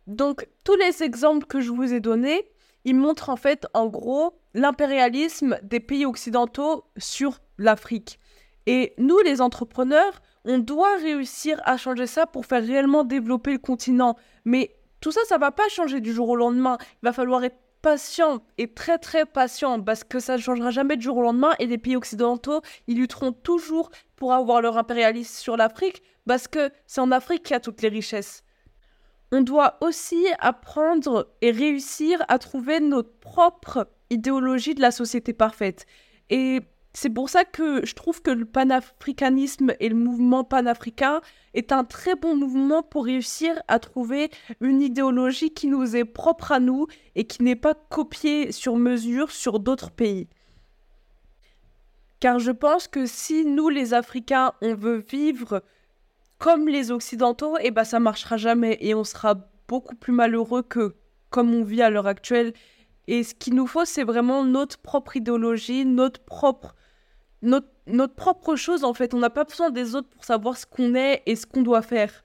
Donc, 0.07 0.47
tous 0.63 0.75
les 0.75 1.03
exemples 1.03 1.45
que 1.45 1.61
je 1.61 1.71
vous 1.71 1.93
ai 1.93 1.99
donnés, 1.99 2.45
ils 2.83 2.95
montrent 2.95 3.29
en 3.29 3.35
fait, 3.35 3.65
en 3.73 3.87
gros, 3.87 4.37
l'impérialisme 4.53 5.57
des 5.63 5.79
pays 5.79 6.05
occidentaux 6.05 6.85
sur 6.97 7.39
l'Afrique. 7.57 8.19
Et 8.67 8.93
nous, 8.97 9.19
les 9.19 9.41
entrepreneurs, 9.41 10.21
on 10.43 10.59
doit 10.59 10.95
réussir 10.97 11.59
à 11.65 11.77
changer 11.77 12.07
ça 12.07 12.25
pour 12.25 12.45
faire 12.45 12.63
réellement 12.63 13.03
développer 13.03 13.51
le 13.53 13.57
continent. 13.57 14.15
Mais 14.43 14.75
tout 15.01 15.11
ça, 15.11 15.21
ça 15.27 15.37
va 15.37 15.51
pas 15.51 15.67
changer 15.69 16.01
du 16.01 16.13
jour 16.13 16.29
au 16.29 16.35
lendemain. 16.35 16.77
Il 16.81 17.05
va 17.05 17.13
falloir 17.13 17.43
être 17.43 17.57
patient 17.81 18.41
et 18.57 18.73
très 18.73 18.97
très 18.97 19.25
patient 19.25 19.79
parce 19.79 20.03
que 20.03 20.19
ça 20.19 20.37
ne 20.37 20.41
changera 20.41 20.71
jamais 20.71 20.97
du 20.97 21.03
jour 21.03 21.17
au 21.17 21.21
lendemain 21.21 21.51
et 21.59 21.67
les 21.67 21.77
pays 21.77 21.95
occidentaux, 21.95 22.61
ils 22.87 22.97
lutteront 22.97 23.31
toujours 23.31 23.91
pour 24.15 24.33
avoir 24.33 24.59
leur 24.59 24.79
impérialisme 24.79 25.35
sur 25.35 25.55
l'Afrique 25.55 26.01
parce 26.25 26.47
que 26.47 26.71
c'est 26.87 27.01
en 27.01 27.11
Afrique 27.11 27.43
qu'il 27.43 27.53
y 27.53 27.57
a 27.57 27.59
toutes 27.59 27.83
les 27.83 27.89
richesses 27.89 28.43
on 29.35 29.41
doit 29.41 29.77
aussi 29.81 30.25
apprendre 30.39 31.27
et 31.41 31.51
réussir 31.51 32.23
à 32.29 32.39
trouver 32.39 32.79
notre 32.79 33.11
propre 33.19 33.89
idéologie 34.09 34.75
de 34.75 34.81
la 34.81 34.91
société 34.91 35.33
parfaite. 35.33 35.85
Et 36.29 36.61
c'est 36.93 37.09
pour 37.09 37.29
ça 37.29 37.43
que 37.43 37.85
je 37.85 37.93
trouve 37.95 38.21
que 38.21 38.31
le 38.31 38.45
panafricanisme 38.45 39.73
et 39.81 39.89
le 39.89 39.95
mouvement 39.95 40.45
panafricain 40.45 41.19
est 41.53 41.73
un 41.73 41.83
très 41.83 42.15
bon 42.15 42.37
mouvement 42.37 42.81
pour 42.81 43.03
réussir 43.03 43.61
à 43.67 43.79
trouver 43.79 44.31
une 44.61 44.81
idéologie 44.81 45.53
qui 45.53 45.67
nous 45.67 45.97
est 45.97 46.05
propre 46.05 46.53
à 46.53 46.61
nous 46.61 46.87
et 47.15 47.25
qui 47.25 47.43
n'est 47.43 47.57
pas 47.57 47.73
copiée 47.73 48.53
sur 48.53 48.77
mesure 48.77 49.31
sur 49.31 49.59
d'autres 49.59 49.91
pays. 49.91 50.29
Car 52.21 52.39
je 52.39 52.51
pense 52.51 52.87
que 52.87 53.05
si 53.05 53.43
nous, 53.43 53.67
les 53.67 53.93
Africains, 53.93 54.53
on 54.61 54.75
veut 54.75 55.03
vivre 55.09 55.61
comme 56.37 56.67
les 56.67 56.91
Occidentaux, 56.91 57.57
et 57.57 57.65
eh 57.65 57.71
ben 57.71 57.83
ça 57.83 57.99
marchera 57.99 58.37
jamais 58.37 58.77
et 58.81 58.93
on 58.93 59.03
sera 59.03 59.35
beaucoup 59.67 59.95
plus 59.95 60.13
malheureux 60.13 60.63
que 60.63 60.95
comme 61.29 61.53
on 61.53 61.63
vit 61.63 61.81
à 61.81 61.89
l'heure 61.89 62.07
actuelle. 62.07 62.53
Et 63.07 63.23
ce 63.23 63.33
qu'il 63.35 63.55
nous 63.55 63.67
faut, 63.67 63.85
c'est 63.85 64.03
vraiment 64.03 64.43
notre 64.43 64.77
propre 64.79 65.15
idéologie, 65.15 65.85
notre 65.85 66.21
propre 66.21 66.75
notre, 67.41 68.15
propre 68.15 68.55
chose, 68.55 68.83
en 68.83 68.93
fait. 68.93 69.13
On 69.13 69.19
n'a 69.19 69.29
pas 69.29 69.43
besoin 69.43 69.69
des 69.69 69.95
autres 69.95 70.09
pour 70.09 70.25
savoir 70.25 70.57
ce 70.57 70.65
qu'on 70.65 70.95
est 70.95 71.21
et 71.25 71.35
ce 71.35 71.45
qu'on 71.45 71.61
doit 71.61 71.81
faire. 71.81 72.23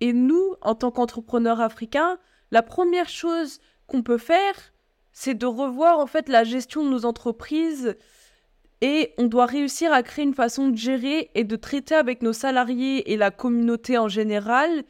Et 0.00 0.12
nous, 0.12 0.54
en 0.60 0.74
tant 0.74 0.90
qu'entrepreneurs 0.90 1.60
africains, 1.60 2.18
la 2.50 2.62
première 2.62 3.08
chose 3.08 3.60
qu'on 3.86 4.02
peut 4.02 4.18
faire, 4.18 4.54
c'est 5.12 5.34
de 5.34 5.46
revoir 5.46 5.98
en 5.98 6.06
fait 6.06 6.28
la 6.28 6.44
gestion 6.44 6.84
de 6.84 6.90
nos 6.90 7.04
entreprises 7.04 7.96
et 8.82 9.14
on 9.16 9.28
doit 9.28 9.46
réussir 9.46 9.92
à 9.92 10.02
créer 10.02 10.24
une 10.24 10.34
façon 10.34 10.68
de 10.68 10.76
gérer 10.76 11.30
et 11.36 11.44
de 11.44 11.56
traiter 11.56 11.94
avec 11.94 12.20
nos 12.20 12.32
salariés 12.32 13.12
et 13.12 13.16
la 13.16 13.30
communauté 13.30 13.96
en 13.96 14.08
général 14.08 14.82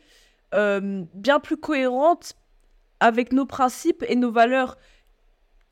euh, 0.54 1.04
bien 1.12 1.38
plus 1.38 1.58
cohérente 1.58 2.32
avec 3.00 3.32
nos 3.32 3.44
principes 3.44 4.02
et 4.08 4.16
nos 4.16 4.32
valeurs. 4.32 4.78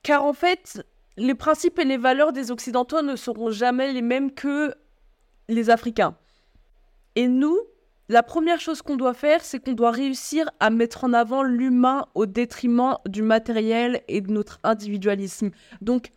Car 0.03 0.23
en 0.25 0.35
fait, 0.35 0.87
les 1.17 1.35
principes 1.35 1.79
et 1.79 1.85
les 1.85 1.97
valeurs 1.97 2.33
des 2.33 2.51
Occidentaux 2.51 3.01
ne 3.01 3.17
seront 3.17 3.51
jamais 3.51 3.93
les 3.93 4.03
mêmes 4.03 4.33
que 4.33 4.75
les 5.49 5.71
Africains. 5.71 6.15
Et 7.17 7.27
nous, 7.27 7.59
la 8.11 8.23
première 8.23 8.61
chose 8.61 8.83
qu'on 8.83 8.97
doit 8.97 9.15
faire, 9.15 9.43
c'est 9.43 9.61
qu'on 9.61 9.73
doit 9.73 9.93
réussir 9.93 10.51
à 10.61 10.69
mettre 10.69 11.05
en 11.05 11.15
avant 11.15 11.43
l'humain 11.43 12.07
au 12.15 12.27
détriment 12.27 12.99
du 13.07 13.23
matériel 13.23 14.03
et 14.09 14.21
de 14.21 14.31
notre 14.31 14.59
individualisme. 14.63 15.51
Donc, 15.81 16.11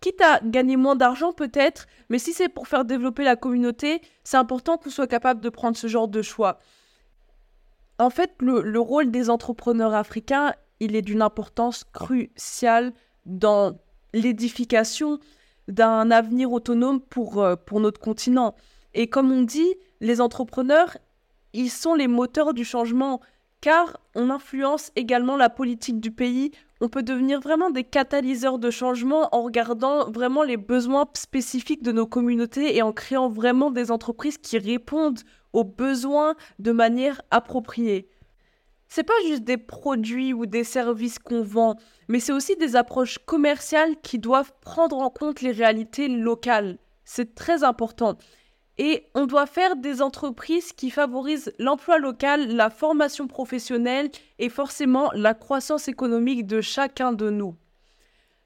quitte 0.00 0.20
à 0.20 0.40
gagner 0.42 0.76
moins 0.76 0.96
d'argent 0.96 1.32
peut-être, 1.32 1.86
mais 2.08 2.18
si 2.18 2.32
c'est 2.32 2.48
pour 2.48 2.68
faire 2.68 2.84
développer 2.84 3.24
la 3.24 3.36
communauté, 3.36 4.00
c'est 4.24 4.36
important 4.36 4.78
qu'on 4.78 4.90
soit 4.90 5.06
capable 5.06 5.40
de 5.40 5.48
prendre 5.48 5.76
ce 5.76 5.86
genre 5.86 6.08
de 6.08 6.22
choix. 6.22 6.58
En 7.98 8.10
fait, 8.10 8.32
le, 8.40 8.62
le 8.62 8.80
rôle 8.80 9.10
des 9.10 9.28
entrepreneurs 9.28 9.94
africains, 9.94 10.54
il 10.80 10.96
est 10.96 11.02
d'une 11.02 11.22
importance 11.22 11.84
cruciale 11.92 12.92
dans 13.26 13.78
l'édification 14.14 15.20
d'un 15.68 16.10
avenir 16.10 16.50
autonome 16.52 17.00
pour, 17.00 17.42
euh, 17.42 17.56
pour 17.56 17.80
notre 17.80 18.00
continent. 18.00 18.54
Et 18.94 19.06
comme 19.08 19.30
on 19.30 19.42
dit, 19.42 19.74
les 20.00 20.20
entrepreneurs, 20.20 20.96
ils 21.52 21.70
sont 21.70 21.94
les 21.94 22.08
moteurs 22.08 22.54
du 22.54 22.64
changement, 22.64 23.20
car 23.60 24.00
on 24.14 24.30
influence 24.30 24.90
également 24.96 25.36
la 25.36 25.50
politique 25.50 26.00
du 26.00 26.10
pays. 26.10 26.52
On 26.80 26.88
peut 26.88 27.02
devenir 27.02 27.40
vraiment 27.40 27.70
des 27.70 27.84
catalyseurs 27.84 28.58
de 28.58 28.70
changement 28.70 29.28
en 29.34 29.42
regardant 29.42 30.10
vraiment 30.10 30.42
les 30.42 30.56
besoins 30.56 31.06
spécifiques 31.14 31.82
de 31.82 31.92
nos 31.92 32.06
communautés 32.06 32.76
et 32.76 32.82
en 32.82 32.92
créant 32.92 33.28
vraiment 33.28 33.70
des 33.70 33.90
entreprises 33.90 34.38
qui 34.38 34.58
répondent 34.58 35.20
aux 35.52 35.64
besoins 35.64 36.34
de 36.58 36.72
manière 36.72 37.20
appropriée 37.30 38.08
c'est 38.90 39.04
pas 39.04 39.14
juste 39.24 39.44
des 39.44 39.56
produits 39.56 40.34
ou 40.34 40.46
des 40.46 40.64
services 40.64 41.20
qu'on 41.20 41.42
vend, 41.42 41.76
mais 42.08 42.18
c'est 42.18 42.32
aussi 42.32 42.56
des 42.56 42.74
approches 42.74 43.18
commerciales 43.24 43.94
qui 44.02 44.18
doivent 44.18 44.52
prendre 44.60 44.98
en 44.98 45.10
compte 45.10 45.40
les 45.42 45.52
réalités 45.52 46.08
locales. 46.08 46.76
C'est 47.04 47.36
très 47.36 47.62
important. 47.62 48.18
Et 48.82 49.04
on 49.14 49.26
doit 49.26 49.44
faire 49.44 49.76
des 49.76 50.00
entreprises 50.00 50.72
qui 50.72 50.90
favorisent 50.90 51.52
l'emploi 51.58 51.98
local, 51.98 52.56
la 52.56 52.70
formation 52.70 53.26
professionnelle 53.26 54.10
et 54.38 54.48
forcément 54.48 55.10
la 55.12 55.34
croissance 55.34 55.86
économique 55.86 56.46
de 56.46 56.62
chacun 56.62 57.12
de 57.12 57.28
nous. 57.28 57.54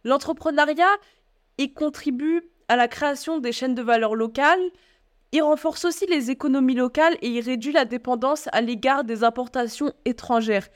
L'entrepreneuriat, 0.02 0.90
y 1.58 1.72
contribue 1.72 2.42
à 2.66 2.74
la 2.74 2.88
création 2.88 3.38
des 3.38 3.52
chaînes 3.52 3.76
de 3.76 3.82
valeur 3.82 4.16
locales, 4.16 4.72
il 5.30 5.40
renforce 5.40 5.84
aussi 5.84 6.04
les 6.06 6.32
économies 6.32 6.74
locales 6.74 7.16
et 7.22 7.28
il 7.28 7.40
réduit 7.40 7.70
la 7.72 7.84
dépendance 7.84 8.48
à 8.50 8.60
l'égard 8.60 9.04
des 9.04 9.22
importations 9.22 9.92
étrangères. 10.04 10.66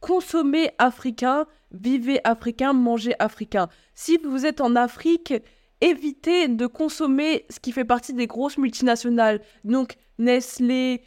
Consommez 0.00 0.70
africain, 0.78 1.46
vivez 1.72 2.22
africain, 2.24 2.72
mangez 2.72 3.14
africain. 3.18 3.68
Si 3.94 4.16
vous 4.16 4.46
êtes 4.46 4.62
en 4.62 4.76
Afrique, 4.76 5.34
évitez 5.80 6.48
de 6.48 6.66
consommer 6.66 7.44
ce 7.50 7.60
qui 7.60 7.72
fait 7.72 7.84
partie 7.84 8.14
des 8.14 8.26
grosses 8.26 8.58
multinationales. 8.58 9.40
Donc 9.64 9.96
Nestlé, 10.18 11.02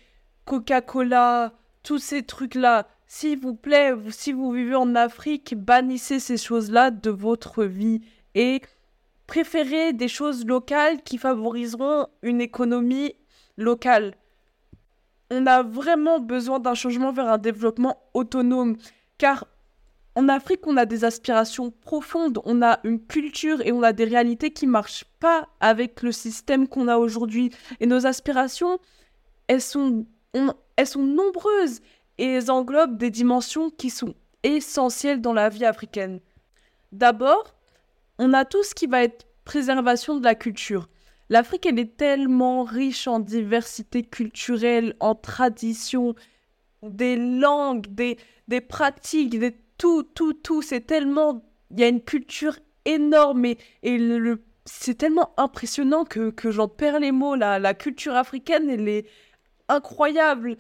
Coca-Cola, 0.46 1.54
tous 1.84 2.00
ces 2.00 2.24
trucs-là. 2.24 2.88
S'il 3.08 3.40
vous 3.40 3.56
plaît, 3.56 3.94
si 4.10 4.32
vous 4.32 4.52
vivez 4.52 4.76
en 4.76 4.96
Afrique, 4.96 5.56
bannissez 5.56 6.20
ces 6.20 6.38
choses-là 6.38 6.92
de 6.92 7.10
votre 7.10 7.66
vie. 7.66 8.02
Et 8.36 8.62
préférer 9.28 9.94
des 9.94 10.08
choses 10.08 10.46
locales 10.46 11.02
qui 11.04 11.18
favoriseront 11.18 12.08
une 12.22 12.42
économie 12.42 13.14
locale. 13.58 14.16
On 15.30 15.46
a 15.46 15.64
vraiment 15.64 16.20
besoin 16.20 16.60
d'un 16.60 16.74
changement 16.74 17.12
vers 17.12 17.28
un 17.28 17.38
développement 17.38 17.98
autonome, 18.14 18.78
car 19.18 19.48
en 20.16 20.28
Afrique, 20.28 20.68
on 20.68 20.76
a 20.76 20.86
des 20.86 21.06
aspirations 21.06 21.72
profondes, 21.72 22.40
on 22.44 22.62
a 22.62 22.80
une 22.84 23.00
culture 23.00 23.62
et 23.66 23.72
on 23.72 23.82
a 23.82 23.94
des 23.94 24.04
réalités 24.04 24.52
qui 24.52 24.66
ne 24.68 24.72
marchent 24.72 25.06
pas 25.20 25.48
avec 25.62 26.02
le 26.02 26.12
système 26.12 26.68
qu'on 26.68 26.90
a 26.90 26.98
aujourd'hui. 26.98 27.52
Et 27.80 27.86
nos 27.86 28.06
aspirations, 28.06 28.80
elles 29.48 29.62
sont, 29.62 30.06
nombreuses 30.98 31.80
et 32.18 32.26
elles 32.26 32.52
englobent 32.52 32.98
des 32.98 33.10
dimensions 33.10 33.70
qui 33.70 33.90
sont 33.90 34.14
essentielles 34.44 35.22
dans 35.22 35.34
la 35.34 35.48
vie 35.48 35.66
africaine. 35.66 36.20
D'abord, 36.92 37.56
on 38.18 38.34
a 38.34 38.44
tout 38.44 38.64
ce 38.64 38.76
qui 38.76 38.88
va 38.88 39.04
être 39.04 39.28
préservation 39.46 40.18
de 40.18 40.24
la 40.26 40.36
culture. 40.36 40.90
L'Afrique, 41.30 41.66
elle 41.66 41.80
est 41.80 41.96
tellement 41.96 42.64
riche 42.64 43.08
en 43.08 43.20
diversité 43.20 44.04
culturelle, 44.04 44.94
en 45.00 45.16
traditions, 45.16 46.16
des 46.84 47.16
langues, 47.16 47.88
des, 47.88 48.18
des 48.50 48.60
pratiques, 48.60 49.40
des, 49.40 49.56
tout, 49.82 50.04
tout, 50.04 50.34
tout. 50.34 50.62
C'est 50.62 50.82
tellement. 50.82 51.44
Il 51.72 51.80
y 51.80 51.84
a 51.84 51.88
une 51.88 52.04
culture 52.04 52.60
énorme 52.86 53.46
et, 53.46 53.58
c'est 54.66 54.94
tellement 54.94 55.34
impressionnant 55.38 56.06
que, 56.06 56.32
j'en 56.52 56.68
perds 56.68 57.00
les 57.00 57.12
mots. 57.12 57.36
La, 57.36 57.58
la 57.58 57.74
culture 57.74 58.16
africaine, 58.16 58.70
elle 58.70 58.88
est 58.88 59.08
incroyable. 59.70 60.58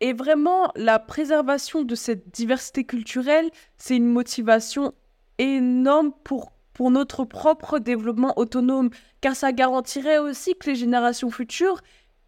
Et 0.00 0.14
vraiment, 0.14 0.72
la 0.76 0.98
préservation 0.98 1.82
de 1.82 1.94
cette 1.94 2.32
diversité 2.34 2.84
culturelle, 2.84 3.50
c'est 3.76 3.96
une 3.96 4.08
motivation 4.08 4.94
énorme 5.36 6.12
pour 6.24 6.52
pour 6.72 6.92
notre 6.92 7.24
propre 7.24 7.80
développement 7.80 8.38
autonome, 8.38 8.90
car 9.20 9.34
ça 9.34 9.50
garantirait 9.50 10.18
aussi 10.18 10.54
que 10.54 10.70
les 10.70 10.76
générations 10.76 11.28
futures, 11.28 11.80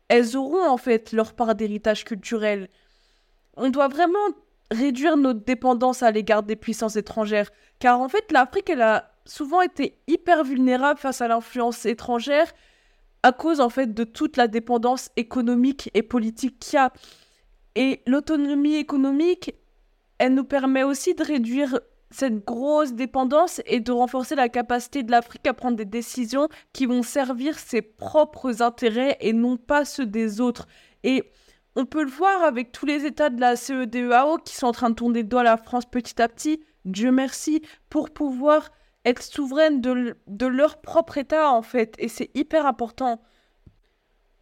elles 0.09 0.37
auront 0.37 0.69
en 0.69 0.77
fait 0.77 1.13
leur 1.13 1.35
part 1.35 1.55
d'héritage 1.55 2.05
culturel. 2.05 2.69
On 3.57 3.71
doit 3.71 3.87
vraiment 3.87 4.19
réduire 4.71 5.17
notre 5.17 5.45
dépendance 5.45 6.03
à 6.03 6.11
l'égard 6.11 6.43
des 6.43 6.57
puissances 6.57 6.97
étrangères, 6.97 7.51
car 7.79 8.01
en 8.01 8.09
fait 8.09 8.31
l'Afrique, 8.33 8.71
elle 8.71 8.83
a 8.83 9.13
souvent 9.25 9.63
été 9.63 9.99
hyper 10.07 10.45
vulnérable 10.45 10.99
face 10.99 11.21
à 11.21 11.29
l'influence 11.29 11.87
étrangère 11.87 12.53
à 13.23 13.33
cause 13.33 13.61
en 13.61 13.69
fait 13.69 13.93
de 13.93 14.05
toute 14.05 14.37
la 14.37 14.49
dépendance 14.49 15.11
économique 15.17 15.91
et 15.95 16.03
politique 16.03 16.59
qu'il 16.59 16.75
y 16.75 16.79
a. 16.79 16.93
Et 17.75 18.03
l'autonomie 18.07 18.77
économique, 18.77 19.55
elle 20.19 20.35
nous 20.35 20.45
permet 20.45 20.83
aussi 20.83 21.15
de 21.15 21.23
réduire 21.23 21.81
cette 22.11 22.45
grosse 22.45 22.93
dépendance 22.93 23.61
et 23.67 23.81
de 23.81 23.93
renforcer 23.93 24.35
la 24.35 24.49
capacité 24.49 25.03
de 25.03 25.11
l'Afrique 25.11 25.47
à 25.47 25.55
prendre 25.55 25.77
des 25.77 25.85
décisions 25.85 26.49
qui 26.73 26.87
vont 26.87 27.03
servir 27.03 27.59
ses 27.59 27.83
propres 27.83 28.63
intérêts 28.63 29.17
et 29.21 29.33
non 29.33 29.57
pas 29.57 29.85
ceux 29.85 30.07
des 30.07 30.41
autres. 30.41 30.67
Et 31.05 31.31
on 31.81 31.87
peut 31.87 32.05
le 32.05 32.11
voir 32.11 32.43
avec 32.43 32.73
tous 32.73 32.85
les 32.85 33.07
États 33.07 33.31
de 33.31 33.41
la 33.41 33.57
CEDEAO 33.57 34.37
qui 34.45 34.55
sont 34.55 34.67
en 34.67 34.73
train 34.73 34.91
de 34.91 34.95
tourner 34.95 35.23
le 35.23 35.29
doigt 35.29 35.41
à 35.41 35.45
la 35.45 35.57
France 35.57 35.87
petit 35.87 36.21
à 36.21 36.29
petit, 36.29 36.63
Dieu 36.85 37.11
merci, 37.11 37.63
pour 37.89 38.11
pouvoir 38.11 38.71
être 39.07 39.23
souveraine 39.23 39.81
de, 39.81 40.17
de 40.27 40.47
leur 40.47 40.83
propre 40.83 41.17
État 41.17 41.51
en 41.51 41.63
fait. 41.63 41.95
Et 41.99 42.09
c'est 42.09 42.31
hyper 42.35 42.67
important. 42.67 43.23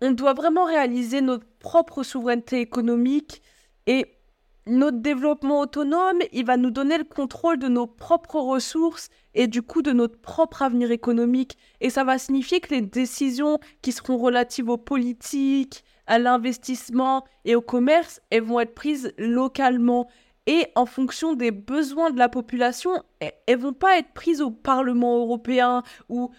On 0.01 0.11
doit 0.11 0.35
vraiment 0.35 0.64
réaliser 0.64 1.20
notre 1.20 1.46
propre 1.61 2.03
souveraineté 2.03 2.61
économique 2.61 3.40
et 3.87 4.18
notre 4.66 4.98
développement 4.98 5.61
autonome, 5.61 6.18
il 6.33 6.44
va 6.44 6.59
nous 6.59 6.70
donner 6.70 6.98
le 6.98 7.05
contrôle 7.05 7.59
de 7.59 7.68
nos 7.68 7.87
propres 7.87 8.38
ressources 8.38 9.09
et 9.35 9.46
du 9.46 9.62
coup 9.62 9.81
de 9.81 9.92
notre 9.92 10.20
propre 10.20 10.61
avenir 10.61 10.90
économique. 10.90 11.57
Et 11.81 11.88
ça 11.88 12.05
va 12.05 12.18
signifier 12.18 12.61
que 12.61 12.74
les 12.74 12.83
décisions 12.83 13.59
qui 13.81 13.92
seront 13.92 14.18
relatives 14.18 14.68
aux 14.68 14.77
politiques, 14.77 15.85
à 16.08 16.18
l'investissement 16.18 17.24
et 17.44 17.54
au 17.54 17.60
commerce, 17.60 18.20
elles 18.30 18.42
vont 18.42 18.58
être 18.60 18.74
prises 18.74 19.12
localement. 19.18 20.08
et 20.46 20.66
en 20.76 20.86
fonction 20.86 21.34
des 21.34 21.50
besoins 21.50 22.10
de 22.10 22.18
la 22.18 22.30
population, 22.30 22.90
elles 23.20 23.58
vont 23.58 23.74
pas 23.74 23.98
être 23.98 24.14
prises 24.14 24.40
au 24.40 24.50
Parlement 24.50 25.18
européen 25.18 25.82
ou 26.08 26.30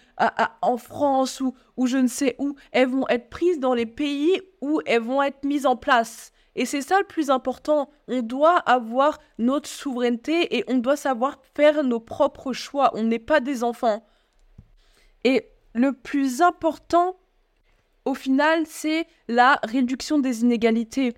en 0.62 0.76
France 0.76 1.40
ou, 1.40 1.54
ou 1.76 1.86
je 1.86 1.96
ne 1.96 2.08
sais 2.08 2.34
où. 2.40 2.56
Elles 2.72 2.88
vont 2.88 3.06
être 3.08 3.30
prises 3.30 3.60
dans 3.60 3.72
les 3.72 3.86
pays 3.86 4.42
où 4.60 4.80
elles 4.84 5.00
vont 5.00 5.22
être 5.22 5.44
mises 5.44 5.64
en 5.64 5.76
place. 5.76 6.32
Et 6.56 6.66
c'est 6.66 6.82
ça 6.82 6.98
le 6.98 7.06
plus 7.06 7.30
important. 7.30 7.90
On 8.08 8.22
doit 8.22 8.58
avoir 8.58 9.18
notre 9.38 9.68
souveraineté 9.68 10.56
et 10.56 10.64
on 10.66 10.78
doit 10.78 10.96
savoir 10.96 11.38
faire 11.54 11.84
nos 11.84 12.00
propres 12.00 12.52
choix. 12.52 12.90
On 12.94 13.04
n'est 13.04 13.20
pas 13.20 13.38
des 13.38 13.62
enfants. 13.62 14.04
Et 15.22 15.46
le 15.74 15.92
plus 15.92 16.42
important, 16.42 17.19
au 18.04 18.14
final, 18.14 18.64
c'est 18.66 19.06
la 19.28 19.58
réduction 19.62 20.18
des 20.18 20.42
inégalités. 20.42 21.14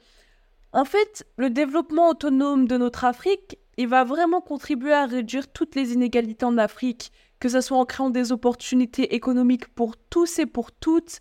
En 0.73 0.85
fait, 0.85 1.27
le 1.37 1.51
développement 1.51 2.11
autonome 2.11 2.67
de 2.67 2.77
notre 2.77 3.05
Afrique, 3.05 3.59
il 3.77 3.89
va 3.89 4.05
vraiment 4.05 4.41
contribuer 4.41 4.93
à 4.93 5.07
réduire 5.07 5.51
toutes 5.53 5.75
les 5.75 5.93
inégalités 5.93 6.45
en 6.45 6.59
Afrique, 6.59 7.13
que 7.41 7.49
ce 7.49 7.61
soit 7.61 7.79
en 7.79 7.85
créant 7.85 8.11
des 8.11 8.33
opportunités 8.33 9.15
économiques 9.15 9.69
pour 9.69 9.97
tous 9.97 10.39
et 10.39 10.47
pour 10.47 10.73
toutes. 10.73 11.21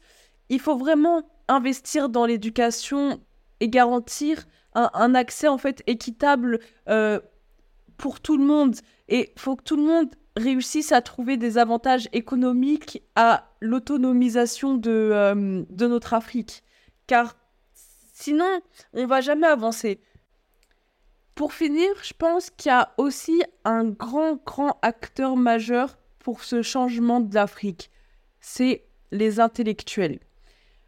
Il 0.49 0.59
faut 0.59 0.77
vraiment 0.77 1.23
investir 1.47 2.09
dans 2.09 2.25
l'éducation 2.25 3.19
et 3.59 3.69
garantir 3.69 4.45
un, 4.73 5.15
accès 5.15 5.47
en 5.47 5.57
fait 5.57 5.83
équitable 5.85 6.59
euh, 6.89 7.19
pour 7.97 8.19
tout 8.19 8.37
le 8.37 8.43
monde. 8.45 8.75
Et 9.09 9.31
il 9.35 9.39
faut 9.39 9.55
que 9.55 9.63
tout 9.63 9.75
le 9.75 9.83
monde 9.83 10.09
réussisse 10.35 10.91
à 10.91 11.01
trouver 11.01 11.37
des 11.37 11.57
avantages 11.57 12.07
économiques 12.13 13.03
à 13.15 13.49
l'autonomisation 13.59 14.75
de, 14.75 14.89
euh, 14.91 15.63
de 15.69 15.87
notre 15.87 16.13
Afrique. 16.13 16.63
Car 17.07 17.35
Sinon, 18.21 18.61
on 18.93 19.07
va 19.07 19.19
jamais 19.19 19.47
avancer. 19.47 19.99
Pour 21.33 21.53
finir, 21.53 21.89
je 22.03 22.13
pense 22.13 22.51
qu'il 22.51 22.69
y 22.69 22.71
a 22.71 22.93
aussi 22.97 23.41
un 23.65 23.83
grand, 23.83 24.35
grand 24.45 24.77
acteur 24.83 25.35
majeur 25.35 25.97
pour 26.19 26.43
ce 26.43 26.61
changement 26.61 27.19
de 27.19 27.33
l'Afrique. 27.33 27.89
C'est 28.39 28.85
les 29.11 29.39
intellectuels. 29.39 30.19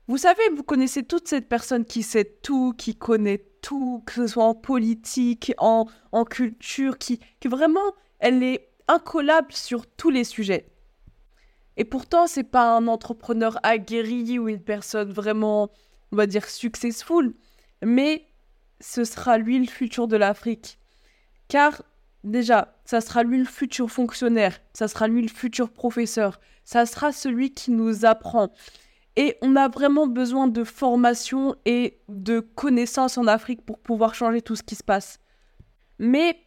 Vous 0.07 0.19
savez, 0.19 0.43
vous 0.55 0.61
connaissez 0.61 1.01
toute 1.01 1.27
cette 1.27 1.49
personne 1.49 1.85
qui 1.85 2.03
sait 2.03 2.37
tout, 2.43 2.75
qui 2.77 2.95
connaît 2.95 3.43
tout, 3.63 4.03
que 4.05 4.13
ce 4.13 4.27
soit 4.27 4.43
en 4.43 4.53
politique, 4.53 5.55
en, 5.57 5.87
en 6.11 6.25
culture, 6.25 6.99
qui, 6.99 7.19
qui 7.39 7.47
vraiment, 7.47 7.95
elle 8.19 8.43
est 8.43 8.69
incollable 8.87 9.53
sur 9.53 9.87
tous 9.87 10.09
les 10.09 10.23
sujets. 10.23 10.67
Et 11.77 11.85
pourtant, 11.85 12.27
c'est 12.27 12.43
pas 12.43 12.75
un 12.75 12.87
entrepreneur 12.87 13.57
aguerri 13.63 14.37
ou 14.37 14.47
une 14.47 14.61
personne 14.61 15.11
vraiment 15.11 15.71
on 16.13 16.15
va 16.15 16.27
dire, 16.27 16.47
successful, 16.47 17.33
mais 17.83 18.27
ce 18.79 19.03
sera 19.03 19.39
lui 19.39 19.57
le 19.57 19.65
futur 19.65 20.07
de 20.07 20.15
l'Afrique. 20.15 20.77
Car 21.47 21.81
déjà, 22.23 22.75
ça 22.85 23.01
sera 23.01 23.23
lui 23.23 23.39
le 23.39 23.45
futur 23.45 23.89
fonctionnaire, 23.89 24.59
ça 24.73 24.87
sera 24.87 25.07
lui 25.07 25.23
le 25.23 25.27
futur 25.27 25.71
professeur, 25.71 26.39
ça 26.63 26.85
sera 26.85 27.11
celui 27.11 27.51
qui 27.51 27.71
nous 27.71 28.05
apprend. 28.05 28.53
Et 29.15 29.37
on 29.41 29.55
a 29.55 29.69
vraiment 29.69 30.05
besoin 30.05 30.47
de 30.47 30.63
formation 30.63 31.55
et 31.65 31.99
de 32.09 32.39
connaissances 32.39 33.17
en 33.17 33.25
Afrique 33.25 33.65
pour 33.65 33.79
pouvoir 33.79 34.13
changer 34.13 34.43
tout 34.43 34.55
ce 34.55 34.63
qui 34.63 34.75
se 34.75 34.83
passe. 34.83 35.19
Mais 35.97 36.37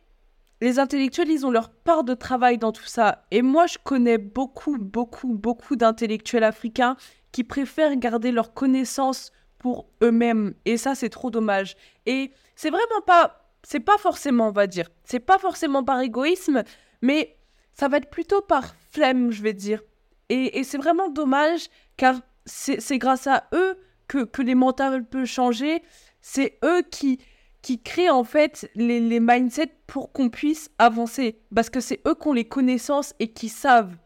les 0.60 0.78
intellectuels, 0.78 1.30
ils 1.30 1.44
ont 1.44 1.50
leur 1.50 1.70
part 1.70 2.04
de 2.04 2.14
travail 2.14 2.58
dans 2.58 2.72
tout 2.72 2.86
ça. 2.86 3.26
Et 3.30 3.42
moi, 3.42 3.66
je 3.66 3.78
connais 3.82 4.18
beaucoup, 4.18 4.78
beaucoup, 4.78 5.34
beaucoup 5.34 5.76
d'intellectuels 5.76 6.44
africains 6.44 6.96
qui 7.32 7.44
préfèrent 7.44 7.96
garder 7.96 8.32
leurs 8.32 8.54
connaissances 8.54 9.32
pour 9.58 9.88
eux-mêmes. 10.02 10.54
Et 10.64 10.76
ça, 10.76 10.94
c'est 10.94 11.10
trop 11.10 11.30
dommage. 11.30 11.76
Et 12.06 12.32
c'est 12.54 12.70
vraiment 12.70 13.00
pas. 13.06 13.42
C'est 13.62 13.80
pas 13.80 13.98
forcément, 13.98 14.48
on 14.48 14.52
va 14.52 14.66
dire. 14.66 14.88
C'est 15.04 15.20
pas 15.20 15.38
forcément 15.38 15.82
par 15.82 16.00
égoïsme, 16.00 16.62
mais 17.02 17.36
ça 17.72 17.88
va 17.88 17.98
être 17.98 18.10
plutôt 18.10 18.40
par 18.40 18.74
flemme, 18.90 19.32
je 19.32 19.42
vais 19.42 19.52
dire. 19.52 19.82
Et, 20.28 20.64
c'est 20.64 20.78
vraiment 20.78 21.08
dommage, 21.08 21.68
car 21.96 22.20
c'est 22.44 22.98
grâce 22.98 23.26
à 23.26 23.44
eux 23.52 23.76
que, 24.08 24.24
que 24.24 24.42
les 24.42 24.54
mentales 24.54 25.04
peuvent 25.04 25.24
changer. 25.26 25.82
C'est 26.20 26.58
eux 26.64 26.82
qui, 26.90 27.18
qui 27.66 27.80
créent 27.80 28.10
en 28.10 28.22
fait 28.22 28.70
les, 28.76 29.00
les 29.00 29.18
mindsets 29.18 29.74
pour 29.88 30.12
qu'on 30.12 30.28
puisse 30.28 30.70
avancer. 30.78 31.40
Parce 31.52 31.68
que 31.68 31.80
c'est 31.80 32.00
eux 32.06 32.14
qui 32.14 32.28
ont 32.28 32.32
les 32.32 32.44
connaissances 32.44 33.12
et 33.18 33.32
qui 33.32 33.48
savent 33.48 33.96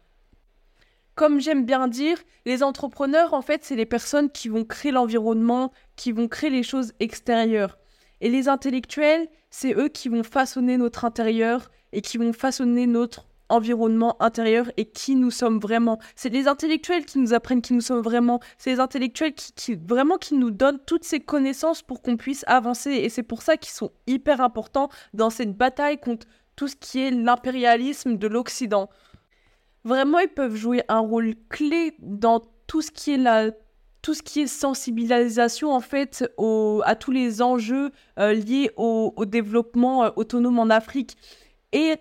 comme 1.15 1.41
j'aime 1.41 1.67
bien 1.67 1.87
dire, 1.87 2.17
les 2.47 2.63
entrepreneurs, 2.63 3.35
en 3.35 3.43
fait, 3.43 3.63
c'est 3.63 3.77
les 3.77 3.85
personnes 3.85 4.31
qui 4.31 4.49
vont 4.49 4.65
créer 4.65 4.93
l'environnement, 4.93 5.71
qui 5.95 6.13
vont 6.13 6.29
créer 6.29 6.49
les 6.49 6.63
choses 6.63 6.95
extérieures. 7.01 7.77
Et 8.23 8.31
les 8.31 8.49
intellectuels, 8.49 9.29
c'est 9.51 9.75
eux 9.75 9.89
qui 9.89 10.09
vont 10.09 10.23
façonner 10.23 10.79
notre 10.79 11.05
intérieur 11.05 11.71
et 11.93 12.01
qui 12.01 12.17
vont 12.17 12.33
façonner 12.33 12.87
notre 12.87 13.27
environnement 13.51 14.17
intérieur 14.21 14.71
et 14.77 14.87
qui 14.87 15.17
nous 15.17 15.31
sommes 15.31 15.59
vraiment. 15.59 15.99
C'est 16.15 16.29
les 16.29 16.49
intellectuels 16.49 17.05
qui 17.05 17.19
nous 17.19 17.35
apprennent 17.35 17.63
qui 17.63 17.75
nous 17.75 17.81
sommes 17.81 18.03
vraiment. 18.03 18.41
C'est 18.59 18.71
les 18.71 18.81
intellectuels 18.81 19.35
qui, 19.35 19.75
vraiment 19.75 20.17
qui 20.17 20.35
nous 20.35 20.51
donnent 20.51 20.81
toutes 20.87 21.05
ces 21.05 21.21
connaissances 21.21 21.83
pour 21.83 22.03
qu'on 22.03 22.17
puisse 22.17 22.45
avancer. 22.47 22.91
Et 22.91 23.09
c'est 23.09 23.23
pour 23.23 23.43
ça 23.43 23.57
qu'ils 23.57 23.73
sont 23.73 23.91
hyper 24.07 24.41
importants 24.41 24.89
dans 25.15 25.31
cette 25.31 25.57
bataille 25.57 25.99
contre 25.99 26.27
tout 26.57 26.69
ce 26.69 26.77
qui 26.77 27.01
est 27.01 27.11
l'impérialisme 27.11 28.17
de 28.17 28.27
l'Occident 28.27 28.89
vraiment, 29.85 30.19
ils 30.19 30.29
peuvent 30.29 30.57
jouer 30.57 30.83
un 30.89 31.01
rôle 31.01 31.35
clé 31.49 31.95
dans 32.01 32.43
tout 32.67 32.83
ce 32.83 32.91
qui 32.91 33.13
est 33.13 33.19
la 33.19 33.51
tout 34.03 34.15
ce 34.15 34.23
qui 34.23 34.41
est 34.41 34.47
sensibilisation 34.47 35.73
en 35.73 35.81
fait 35.81 36.25
à 36.85 36.97
tous 36.97 37.11
les 37.11 37.43
enjeux 37.43 37.91
euh, 38.19 38.33
liés 38.33 38.71
au, 38.79 39.13
développement 39.27 40.05
euh, 40.05 40.11
autonome 40.17 40.59
en 40.59 40.71
Afrique. 40.71 41.19
Et 41.73 41.97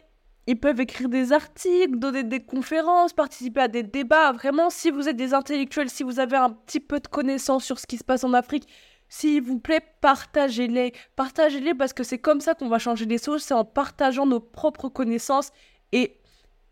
ils 0.50 0.60
peuvent 0.60 0.80
écrire 0.80 1.10
des 1.10 1.32
articles, 1.32 2.00
donner 2.00 2.24
des 2.24 2.40
conférences, 2.40 3.14
participer 3.14 3.62
à 3.62 3.68
des 3.68 3.84
débats. 3.84 4.32
Vraiment, 4.32 4.72
si 4.72 4.90
vous 4.90 5.08
êtes 5.08 5.16
des 5.16 5.36
intellectuels, 5.36 5.92
si 5.92 6.02
vous 6.02 6.20
avez 6.20 6.38
un 6.38 6.50
petit 6.50 6.80
peu 6.80 7.00
de 7.00 7.08
connaissances 7.08 7.64
sur 7.64 7.78
ce 7.78 7.86
qui 7.86 7.98
se 7.98 8.04
passe 8.04 8.24
en 8.24 8.34
Afrique, 8.34 8.68
s'il 9.10 9.44
vous 9.44 9.60
plaît, 9.60 9.84
partagez-les. 10.02 10.94
Partagez-les 11.16 11.76
parce 11.76 11.94
que 11.94 12.02
c'est 12.04 12.18
comme 12.18 12.42
ça 12.42 12.56
qu'on 12.56 12.68
va 12.68 12.80
changer 12.80 13.06
les 13.06 13.20
choses, 13.20 13.44
c'est 13.44 13.54
en 13.54 13.64
partageant 13.64 14.26
nos 14.26 14.40
propres 14.40 14.90
connaissances 14.90 15.52
et 15.92 16.18